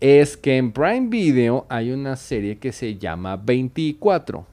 es 0.00 0.36
que 0.36 0.56
en 0.56 0.72
Prime 0.72 1.08
Video 1.08 1.66
hay 1.68 1.90
una 1.92 2.16
serie 2.16 2.58
que 2.58 2.72
se 2.72 2.96
llama 2.96 3.36
24. 3.36 4.46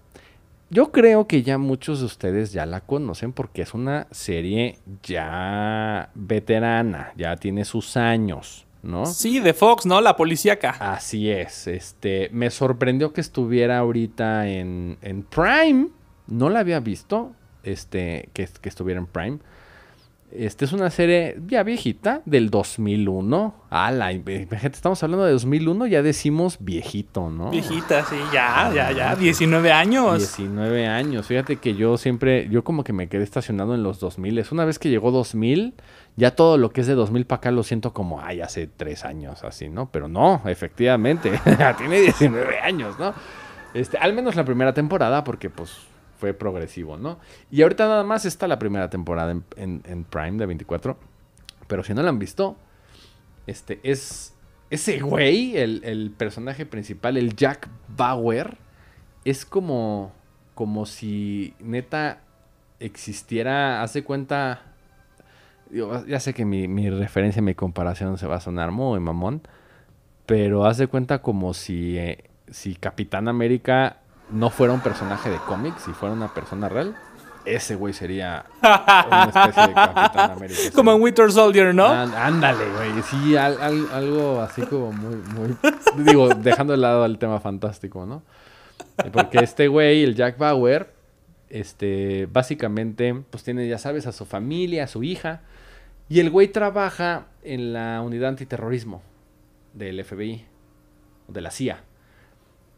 Yo 0.70 0.92
creo 0.92 1.28
que 1.28 1.44
ya 1.44 1.58
muchos 1.58 2.02
de 2.02 2.06
ustedes 2.06 2.52
ya 2.52 2.66
la 2.66 2.82
conocen 2.82 3.32
porque 3.32 3.62
es 3.62 3.74
una 3.74 4.08
serie 4.12 4.80
ya 5.04 6.10
veterana, 6.14 7.14
ya 7.16 7.38
tiene 7.38 7.64
sus 7.64 7.96
años. 7.96 8.67
¿No? 8.84 9.06
Sí, 9.06 9.40
de 9.40 9.54
Fox, 9.54 9.86
¿no? 9.86 10.02
La 10.02 10.16
policíaca. 10.16 10.76
Así 10.80 11.30
es. 11.30 11.68
Este, 11.68 12.30
me 12.32 12.50
sorprendió 12.50 13.13
que 13.13 13.22
estuviera 13.22 13.78
ahorita 13.78 14.48
en, 14.48 14.98
en 15.02 15.24
Prime. 15.24 15.90
No 16.28 16.50
la 16.50 16.60
había 16.60 16.80
visto, 16.80 17.34
este, 17.63 18.30
que, 18.34 18.48
que 18.62 18.70
estuviera 18.70 19.00
en 19.00 19.08
Prime. 19.08 19.40
Este 20.30 20.66
es 20.66 20.74
una 20.74 20.90
serie 20.90 21.40
ya 21.48 21.63
viejita, 21.63 22.22
del 22.26 22.50
2001. 22.50 23.56
la 23.72 24.08
gente, 24.12 24.68
estamos 24.74 25.02
hablando 25.02 25.26
de 25.26 25.32
2001, 25.32 25.88
ya 25.88 26.02
decimos 26.02 26.58
viejito, 26.60 27.30
¿no? 27.30 27.50
Viejita, 27.50 28.04
sí, 28.04 28.18
ya, 28.34 28.70
ya, 28.76 28.92
ya, 28.92 29.16
19 29.16 29.72
años. 29.72 30.18
19 30.18 30.86
años. 30.86 31.28
Fíjate 31.28 31.56
que 31.56 31.76
yo 31.76 31.98
siempre, 31.98 32.50
yo 32.50 32.66
como 32.66 32.84
que 32.84 32.92
me 32.92 33.08
quedé 33.08 33.24
estacionado 33.24 33.74
en 33.74 33.84
los 33.84 34.02
2000. 34.02 34.38
Es 34.40 34.52
una 34.52 34.66
vez 34.66 34.80
que 34.80 34.90
llegó 34.90 35.12
2000, 35.12 35.76
ya 36.18 36.32
todo 36.32 36.58
lo 36.58 36.72
que 36.72 36.82
es 36.82 36.88
de 36.88 36.96
2000 36.96 37.26
para 37.26 37.38
acá 37.38 37.52
lo 37.52 37.63
siento 37.63 37.94
como, 37.94 38.22
ay, 38.22 38.42
hace 38.42 38.68
tres 38.68 39.06
años, 39.06 39.46
así, 39.46 39.70
¿no? 39.70 39.90
Pero 39.92 40.10
no, 40.10 40.42
efectivamente, 40.46 41.40
tiene 41.78 42.02
19 42.02 42.60
años, 42.60 43.00
¿no? 43.00 43.13
Este, 43.74 43.98
al 43.98 44.12
menos 44.12 44.36
la 44.36 44.44
primera 44.44 44.74
temporada, 44.74 45.24
porque 45.24 45.50
pues 45.50 45.78
fue 46.18 46.34
progresivo, 46.34 46.98
¿no? 46.98 47.20
Y 47.52 47.62
ahorita 47.62 47.88
nada 47.88 48.04
más 48.04 48.26
está 48.26 48.48
la 48.48 48.60
primera 48.60 48.90
temporada 48.90 49.32
en, 49.56 50.06
Prime 50.10 50.38
de 50.38 50.46
24. 50.46 50.98
Pero 51.68 51.84
si 51.84 51.94
no 51.94 52.02
la 52.02 52.10
han 52.10 52.20
visto, 52.20 52.58
este, 53.46 53.80
es, 53.84 54.34
ese 54.70 55.00
güey, 55.00 55.58
el, 55.58 55.82
el 55.84 56.12
personaje 56.12 56.66
principal, 56.66 57.18
el 57.18 57.36
Jack 57.36 57.70
Bauer, 57.90 58.58
es 59.26 59.46
como, 59.46 60.14
como 60.56 60.86
si 60.86 61.54
neta 61.60 62.22
existiera, 62.80 63.82
hace 63.82 64.04
cuenta, 64.04 64.62
ya 66.08 66.20
sé 66.20 66.34
que 66.34 66.46
mi, 66.46 66.68
mi, 66.68 66.90
referencia, 66.90 67.42
mi 67.42 67.56
comparación 67.56 68.18
se 68.18 68.28
va 68.28 68.38
a 68.38 68.42
sonar 68.42 68.72
muy 68.72 69.00
mamón, 69.00 69.42
pero 70.26 70.66
hace 70.66 70.88
cuenta 70.88 71.22
como 71.22 71.54
si, 71.54 71.98
eh, 71.98 72.30
si 72.50 72.76
Capitán 72.76 73.28
América 73.28 73.98
no 74.30 74.50
fuera 74.50 74.74
un 74.74 74.82
personaje 74.82 75.30
de 75.30 75.38
cómics, 75.38 75.84
si 75.84 75.92
fuera 75.92 76.13
una 76.13 76.34
persona 76.34 76.70
real 76.70 76.96
ese 77.48 77.76
güey 77.76 77.94
sería 77.94 78.46
una 78.62 79.32
especie 79.34 79.68
de 79.68 79.74
Capitán 79.74 80.32
América. 80.32 80.60
Como 80.76 80.92
en 80.94 81.02
Winter 81.02 81.32
Soldier, 81.32 81.74
¿no? 81.74 81.86
ándale, 81.86 82.66
güey. 82.76 83.02
Sí, 83.04 83.36
algo 83.38 84.42
así 84.42 84.62
como 84.63 84.92
muy, 84.92 85.16
muy... 85.16 85.56
Digo, 86.04 86.30
dejando 86.30 86.74
de 86.74 86.78
lado 86.78 87.06
el 87.06 87.18
tema 87.18 87.40
fantástico, 87.40 88.06
¿no? 88.06 88.24
Porque 89.12 89.40
este 89.40 89.68
güey, 89.68 90.04
el 90.04 90.16
Jack 90.16 90.38
Bauer, 90.38 90.94
este, 91.50 92.28
básicamente, 92.32 93.24
pues 93.30 93.44
tiene, 93.44 93.68
ya 93.68 93.78
sabes, 93.78 94.08
a 94.08 94.12
su 94.12 94.26
familia, 94.26 94.84
a 94.84 94.88
su 94.88 95.04
hija. 95.04 95.42
Y 96.10 96.20
el 96.20 96.30
güey 96.30 96.48
trabaja 96.50 97.28
en 97.44 97.74
la 97.74 98.02
unidad 98.02 98.30
antiterrorismo 98.30 99.02
del 99.74 100.04
FBI, 100.04 100.46
de 101.28 101.42
la 101.42 101.52
CIA. 101.52 101.84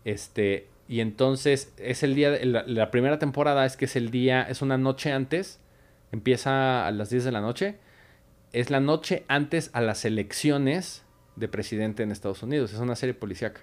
Este, 0.05 0.67
y 0.89 1.01
entonces 1.01 1.71
es 1.77 2.01
el 2.01 2.15
día, 2.15 2.31
la, 2.43 2.63
la, 2.65 2.89
primera 2.89 3.19
temporada 3.19 3.63
es 3.63 3.77
que 3.77 3.85
es 3.85 3.95
el 3.95 4.09
día, 4.09 4.41
es 4.41 4.63
una 4.63 4.75
noche 4.75 5.11
antes, 5.11 5.59
empieza 6.11 6.87
a 6.87 6.91
las 6.91 7.11
10 7.11 7.25
de 7.25 7.31
la 7.31 7.41
noche, 7.41 7.77
es 8.53 8.71
la 8.71 8.79
noche 8.79 9.23
antes 9.27 9.69
a 9.73 9.81
las 9.81 10.03
elecciones 10.03 11.05
de 11.35 11.47
presidente 11.47 12.01
en 12.01 12.11
Estados 12.11 12.41
Unidos, 12.41 12.73
es 12.73 12.79
una 12.79 12.95
serie 12.95 13.13
policíaca. 13.13 13.61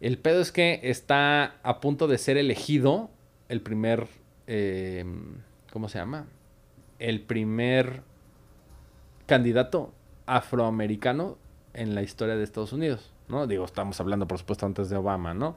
El 0.00 0.18
pedo 0.18 0.40
es 0.40 0.50
que 0.50 0.80
está 0.82 1.58
a 1.62 1.80
punto 1.80 2.08
de 2.08 2.18
ser 2.18 2.38
elegido 2.38 3.08
el 3.48 3.60
primer, 3.60 4.08
em, 4.48 5.36
¿cómo 5.72 5.88
se 5.88 5.98
llama? 5.98 6.26
El 6.98 7.20
primer 7.20 8.02
candidato 9.26 9.94
afroamericano 10.26 11.38
en 11.72 11.94
la 11.94 12.02
historia 12.02 12.34
de 12.34 12.42
Estados 12.42 12.72
Unidos, 12.72 13.12
¿no? 13.28 13.46
Digo, 13.46 13.64
estamos 13.64 14.00
hablando 14.00 14.26
por 14.26 14.38
supuesto 14.38 14.66
antes 14.66 14.90
de 14.90 14.96
Obama, 14.96 15.32
¿no? 15.32 15.54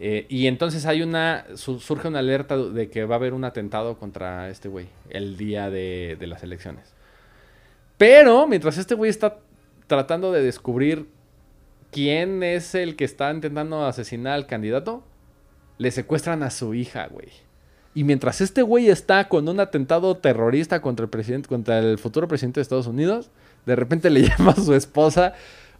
Eh, 0.00 0.26
y 0.28 0.46
entonces 0.46 0.86
hay 0.86 1.02
una. 1.02 1.46
surge 1.56 2.08
una 2.08 2.18
alerta 2.18 2.56
de 2.56 2.90
que 2.90 3.04
va 3.04 3.14
a 3.14 3.18
haber 3.18 3.34
un 3.34 3.44
atentado 3.44 3.96
contra 3.98 4.50
este 4.50 4.68
güey 4.68 4.88
el 5.10 5.36
día 5.36 5.70
de, 5.70 6.16
las 6.20 6.42
elecciones. 6.42 6.92
Pero 7.96 8.46
mientras 8.46 8.76
este 8.76 8.94
güey 8.94 9.10
está 9.10 9.38
tratando 9.86 10.32
de 10.32 10.42
descubrir 10.42 11.06
quién 11.92 12.42
es 12.42 12.74
el 12.74 12.96
que 12.96 13.04
está 13.04 13.32
intentando 13.32 13.86
asesinar 13.86 14.32
al 14.32 14.46
candidato, 14.46 15.04
le 15.78 15.90
secuestran 15.92 16.42
a 16.42 16.50
su 16.50 16.74
hija, 16.74 17.06
güey. 17.06 17.28
Y 17.94 18.02
mientras 18.02 18.40
este 18.40 18.62
güey 18.62 18.88
está 18.88 19.28
con 19.28 19.48
un 19.48 19.60
atentado 19.60 20.16
terrorista 20.16 20.82
contra 20.82 21.04
el 21.04 21.10
presidente, 21.10 21.48
contra 21.48 21.78
el 21.78 21.98
futuro 21.98 22.26
presidente 22.26 22.58
de 22.58 22.62
Estados 22.62 22.88
Unidos, 22.88 23.30
de 23.64 23.76
repente 23.76 24.10
le 24.10 24.22
llama 24.28 24.50
a 24.50 24.56
su 24.56 24.74
esposa 24.74 25.34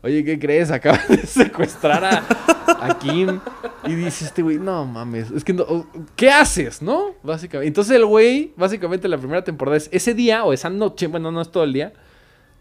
oye, 0.04 0.22
¿qué 0.22 0.38
crees? 0.38 0.70
Acaban 0.70 1.00
de 1.08 1.18
secuestrar 1.26 2.04
a, 2.04 2.98
Kim. 2.98 3.40
Y 3.86 3.94
dice 3.94 4.26
este 4.26 4.42
güey, 4.42 4.58
no 4.58 4.84
mames, 4.84 5.30
es 5.30 5.42
que 5.42 5.54
no, 5.54 5.86
¿qué 6.14 6.30
haces, 6.30 6.82
no? 6.82 7.14
Básicamente. 7.22 7.68
Entonces 7.68 7.96
el 7.96 8.04
güey, 8.04 8.52
básicamente 8.56 9.08
la 9.08 9.18
primera 9.18 9.42
temporada 9.42 9.76
es 9.76 9.88
ese 9.92 10.14
día 10.14 10.44
o 10.44 10.52
esa 10.52 10.68
noche, 10.70 11.06
bueno, 11.06 11.32
no 11.32 11.40
es 11.40 11.50
todo 11.50 11.64
el 11.64 11.72
día, 11.72 11.92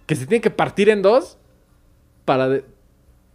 que 0.06 0.16
se 0.16 0.26
tiene 0.26 0.42
que 0.42 0.50
partir 0.50 0.90
en 0.90 1.02
dos 1.02 1.38
para, 2.26 2.62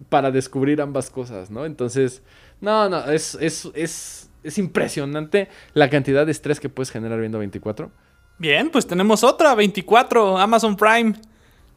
para 0.08 0.30
descubrir 0.30 0.80
ambas 0.80 1.10
cosas, 1.10 1.50
¿no? 1.50 1.66
Entonces, 1.66 2.22
no, 2.60 2.88
no, 2.88 3.10
es, 3.10 3.36
es, 3.40 3.68
es, 3.74 4.30
es 4.42 4.58
impresionante 4.58 5.48
la 5.74 5.90
cantidad 5.90 6.24
de 6.24 6.32
estrés 6.32 6.60
que 6.60 6.70
puedes 6.70 6.90
generar 6.90 7.20
viendo 7.20 7.38
24. 7.38 7.90
Bien, 8.38 8.70
pues 8.70 8.86
tenemos 8.86 9.24
otra, 9.24 9.54
24, 9.54 10.38
Amazon 10.38 10.76
Prime. 10.76 11.14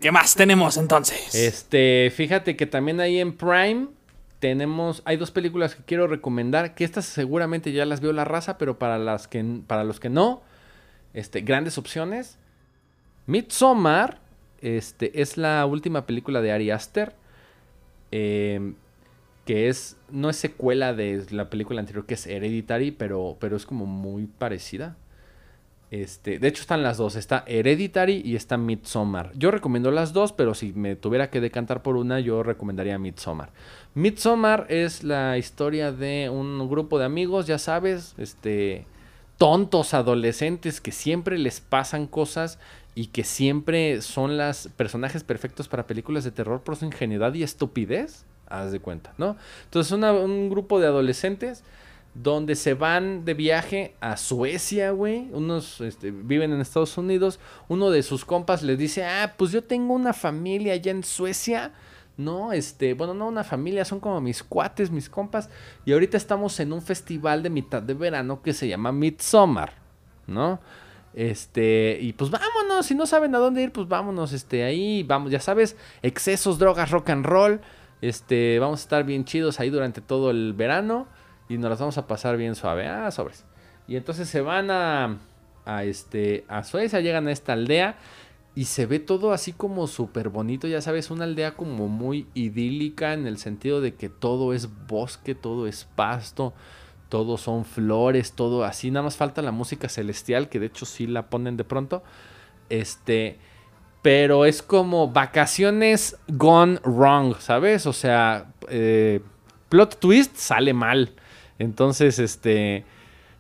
¿Qué 0.02 0.12
más 0.12 0.34
tenemos 0.34 0.78
entonces? 0.78 1.36
Este, 1.36 2.12
fíjate 2.16 2.58
que 2.58 2.66
también 2.66 3.00
ahí 3.00 3.20
en 3.20 3.34
Prime 3.34 3.88
tenemos, 4.40 5.04
hay 5.06 5.18
dos 5.18 5.30
películas 5.30 5.76
que 5.76 5.84
quiero 5.84 6.08
recomendar, 6.08 6.74
que 6.74 6.84
estas 6.84 7.06
seguramente 7.06 7.72
ya 7.72 7.86
las 7.86 8.02
vio 8.02 8.12
la 8.12 8.26
raza, 8.26 8.58
pero 8.58 8.80
para 8.80 8.98
las 8.98 9.28
que, 9.28 9.62
para 9.68 9.84
los 9.84 10.00
que 10.00 10.10
no, 10.10 10.42
este, 11.14 11.42
grandes 11.42 11.78
opciones. 11.78 12.40
Midsommar, 13.28 14.20
este, 14.62 15.22
es 15.22 15.38
la 15.38 15.64
última 15.68 16.08
película 16.08 16.42
de 16.42 16.52
Ari 16.52 16.72
Aster, 16.72 17.14
em, 18.10 18.74
que 19.46 19.70
es, 19.70 19.98
no 20.10 20.32
es 20.32 20.38
secuela 20.38 20.94
de 20.96 21.24
la 21.30 21.52
película 21.52 21.80
anterior 21.80 22.08
que 22.08 22.16
es 22.16 22.26
Hereditary, 22.26 22.90
pero, 22.90 23.38
pero 23.40 23.56
es 23.56 23.68
como 23.68 23.86
muy 23.86 24.26
parecida. 24.26 24.98
Este, 25.92 26.40
de 26.40 26.48
hecho 26.48 26.62
están 26.62 26.84
las 26.84 26.98
dos, 26.98 27.18
está 27.18 27.44
Hereditary 27.46 28.22
y 28.24 28.38
está 28.38 28.56
Midsommar. 28.56 29.34
Yo 29.36 29.52
recomiendo 29.52 29.92
las 29.92 30.14
dos, 30.14 30.32
pero 30.32 30.54
si 30.54 30.72
me 30.72 30.96
tuviera 30.96 31.30
que 31.30 31.42
decantar 31.42 31.84
por 31.84 31.98
una, 31.98 32.22
yo 32.22 32.44
recomendaría 32.44 32.98
Midsommar. 32.98 33.52
Midsommar 33.94 34.68
es 34.70 35.04
la 35.04 35.38
historia 35.38 35.92
de 35.92 36.30
un 36.30 36.70
grupo 36.70 36.98
de 36.98 37.04
amigos, 37.04 37.46
ya 37.46 37.60
sabes, 37.60 38.16
este 38.18 38.88
tontos 39.38 39.94
adolescentes 39.94 40.80
que 40.80 40.92
siempre 40.92 41.38
les 41.38 41.60
pasan 41.60 42.08
cosas 42.08 42.58
y 42.96 43.08
que 43.08 43.24
siempre 43.26 44.02
son 44.02 44.38
los 44.38 44.70
personajes 44.78 45.24
perfectos 45.24 45.68
para 45.68 45.88
películas 45.88 46.24
de 46.24 46.32
terror 46.32 46.62
por 46.62 46.78
su 46.78 46.86
ingenuidad 46.86 47.34
y 47.34 47.44
estupidez, 47.44 48.24
haz 48.48 48.72
de 48.72 48.80
cuenta, 48.80 49.14
¿no? 49.18 49.36
Entonces 49.66 49.92
un 49.92 50.50
grupo 50.50 50.80
de 50.80 50.88
adolescentes 50.88 51.64
donde 52.14 52.56
se 52.56 52.74
van 52.74 53.24
de 53.24 53.34
viaje 53.34 53.96
a 54.02 54.18
Suecia, 54.18 54.92
güey. 54.92 55.30
Unos 55.32 55.80
este, 55.82 56.12
viven 56.12 56.52
en 56.52 56.60
Estados 56.60 56.98
Unidos. 56.98 57.40
Uno 57.70 57.90
de 57.90 58.04
sus 58.04 58.26
compas 58.26 58.64
les 58.64 58.78
dice, 58.78 59.06
ah, 59.06 59.34
pues 59.38 59.52
yo 59.52 59.64
tengo 59.64 59.94
una 59.94 60.14
familia 60.14 60.74
allá 60.74 60.92
en 60.92 61.04
Suecia. 61.04 61.72
No, 62.18 62.52
este, 62.52 62.94
bueno, 62.94 63.14
no 63.14 63.28
una 63.28 63.44
familia, 63.44 63.86
son 63.86 64.00
como 64.00 64.20
mis 64.20 64.44
cuates, 64.44 64.92
mis 64.92 65.10
compas. 65.10 65.50
Y 65.86 65.94
ahorita 65.94 66.18
estamos 66.18 66.60
en 66.60 66.74
un 66.74 66.82
festival 66.82 67.42
de 67.44 67.50
mitad 67.50 67.82
de 67.82 67.94
verano 67.94 68.42
que 68.42 68.54
se 68.54 68.68
llama 68.68 68.92
Midsummer, 68.92 69.72
¿no? 70.28 70.60
Este, 71.14 71.98
y 72.00 72.14
pues 72.14 72.30
vámonos, 72.30 72.86
si 72.86 72.96
no 72.96 73.06
saben 73.06 73.34
a 73.36 73.38
dónde 73.38 73.64
ir, 73.64 73.72
pues 73.72 73.88
vámonos, 73.88 74.34
este, 74.34 74.64
ahí, 74.64 75.04
vamos, 75.04 75.32
ya 75.32 75.40
sabes, 75.40 75.78
excesos, 76.02 76.60
drogas, 76.60 76.92
rock 76.92 77.10
and 77.10 77.26
roll. 77.26 77.62
Este, 78.02 78.60
vamos 78.60 78.82
a 78.82 78.84
estar 78.84 79.04
bien 79.06 79.26
chidos 79.26 79.60
ahí 79.60 79.70
durante 79.70 80.02
todo 80.02 80.32
el 80.32 80.54
verano 80.54 81.08
y 81.52 81.58
nos 81.58 81.70
las 81.70 81.80
vamos 81.80 81.98
a 81.98 82.08
pasar 82.08 82.38
bien 82.38 82.56
suave. 82.56 82.88
Ah, 82.88 83.12
sobres. 83.12 83.46
Y 83.88 83.98
entonces 83.98 84.30
se 84.30 84.42
van 84.42 84.72
a, 84.72 85.18
a, 85.66 85.84
este, 85.84 86.46
a 86.48 86.64
Suecia, 86.64 87.02
llegan 87.02 87.28
a 87.28 87.32
esta 87.32 87.54
aldea 87.54 87.98
y 88.56 88.66
se 88.66 88.86
ve 88.86 89.00
todo 89.00 89.34
así 89.34 89.54
como 89.54 89.88
súper 89.88 90.30
bonito, 90.30 90.68
ya 90.68 90.82
sabes, 90.82 91.12
una 91.12 91.24
aldea 91.24 91.56
como 91.56 91.88
muy 91.88 92.28
idílica 92.34 93.14
en 93.14 93.28
el 93.28 93.38
sentido 93.38 93.82
de 93.82 93.96
que 93.96 94.10
todo 94.10 94.54
es 94.54 94.70
bosque, 94.88 95.36
todo 95.36 95.68
es 95.68 95.86
pasto, 95.96 96.54
todo 97.10 97.38
son 97.38 97.66
flores, 97.66 98.34
todo 98.34 98.64
así, 98.64 98.92
nada 98.92 99.04
más 99.04 99.18
falta 99.18 99.42
la 99.42 99.52
música 99.52 99.90
celestial, 99.90 100.50
que 100.50 100.60
de 100.60 100.68
hecho 100.68 100.86
sí 100.86 101.08
la 101.08 101.30
ponen 101.30 101.58
de 101.58 101.64
pronto. 101.64 102.04
Este, 102.70 103.40
pero 104.02 104.46
es 104.46 104.62
como 104.62 105.10
vacaciones 105.10 106.18
gone 106.28 106.80
wrong, 106.84 107.36
¿sabes? 107.40 107.86
O 107.86 107.94
sea, 107.94 108.54
eh, 108.70 109.22
plot 109.70 110.00
twist 110.00 110.36
sale 110.36 110.74
mal. 110.74 111.14
Entonces, 111.62 112.18
este, 112.18 112.86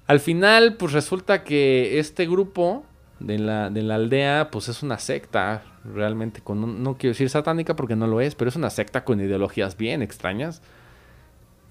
al 0.05 0.19
final, 0.19 0.75
pues 0.77 0.93
resulta 0.93 1.43
que 1.43 1.97
este 1.97 2.27
grupo 2.27 2.83
de 3.19 3.39
la, 3.39 3.71
de 3.71 3.81
la 3.81 3.95
aldea, 3.95 4.49
pues 4.51 4.69
es 4.69 4.83
una 4.83 4.99
secta, 4.99 5.63
realmente, 5.83 6.41
con 6.41 6.83
no 6.83 6.97
quiero 6.99 7.13
decir 7.13 7.31
satánica 7.31 7.75
porque 7.75 7.95
no 7.95 8.05
lo 8.05 8.21
es, 8.21 8.35
pero 8.35 8.49
es 8.49 8.55
una 8.55 8.69
secta 8.69 9.03
con 9.03 9.19
ideologías 9.19 9.75
bien 9.75 10.03
extrañas. 10.03 10.61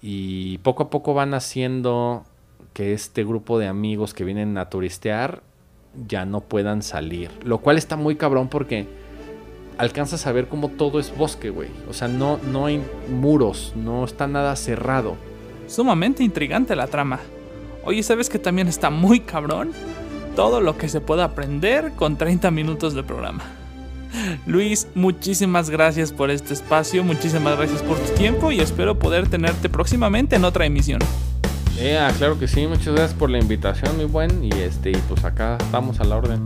Y 0.03 0.59
poco 0.59 0.83
a 0.83 0.91
poco 0.91 1.15
van 1.15 1.35
haciendo 1.35 2.25
que 2.73 2.95
este 2.95 3.23
grupo 3.23 3.61
de 3.61 3.69
amigos 3.69 4.13
que 4.13 4.25
vienen 4.25 4.59
a 4.59 4.71
turistear 4.71 5.43
ya 6.09 6.25
no 6.25 6.41
puedan 6.41 6.83
salir. 6.83 7.31
Lo 7.45 7.59
cual 7.59 7.79
está 7.79 7.95
muy 7.95 8.17
cabrón 8.17 8.49
porque 8.49 8.89
alcanzas 9.79 10.27
a 10.27 10.33
ver 10.33 10.49
como 10.49 10.69
todo 10.71 10.99
es 10.99 11.17
bosque, 11.17 11.51
güey. 11.51 11.69
O 11.89 11.93
sea, 11.93 12.09
no, 12.09 12.39
no 12.39 12.67
hay 12.67 12.83
muros, 13.09 13.73
no 13.77 14.05
está 14.05 14.27
nada 14.27 14.57
cerrado. 14.57 15.30
Sumamente 15.71 16.25
intrigante 16.25 16.75
la 16.75 16.89
trama. 16.89 17.21
Oye, 17.85 18.03
¿sabes 18.03 18.29
que 18.29 18.41
también 18.41 18.67
está 18.67 18.91
muy 18.91 19.21
cabrón? 19.21 19.71
Todo 20.35 20.61
lo 20.61 20.77
que 20.77 20.89
se 20.89 21.01
puede 21.01 21.23
aprender 21.23 21.93
con 21.93 22.19
30 22.19 22.51
minutos 22.51 22.93
de 22.95 23.05
programa. 23.05 23.45
Luis, 24.47 24.89
muchísimas 24.97 25.71
gracias 25.71 26.11
por 26.13 26.31
este 26.31 26.55
espacio, 26.55 27.05
muchísimas 27.05 27.57
gracias 27.57 27.83
por 27.83 27.97
tu 27.99 28.13
tiempo 28.15 28.51
y 28.51 28.59
espero 28.59 28.99
poder 28.99 29.29
tenerte 29.29 29.69
próximamente 29.69 30.35
en 30.35 30.45
otra 30.45 30.67
emisión. 30.67 31.01
Eh, 31.79 31.97
claro 32.19 32.37
que 32.37 32.49
sí, 32.49 32.67
muchas 32.67 32.93
gracias 32.93 33.15
por 33.15 33.31
la 33.31 33.39
invitación, 33.39 33.97
muy 33.97 34.07
buen, 34.07 34.43
y 34.43 34.51
este, 34.51 34.91
pues 35.09 35.25
acá 35.25 35.57
vamos 35.71 36.01
a 36.01 36.05
la 36.05 36.17
orden. 36.17 36.43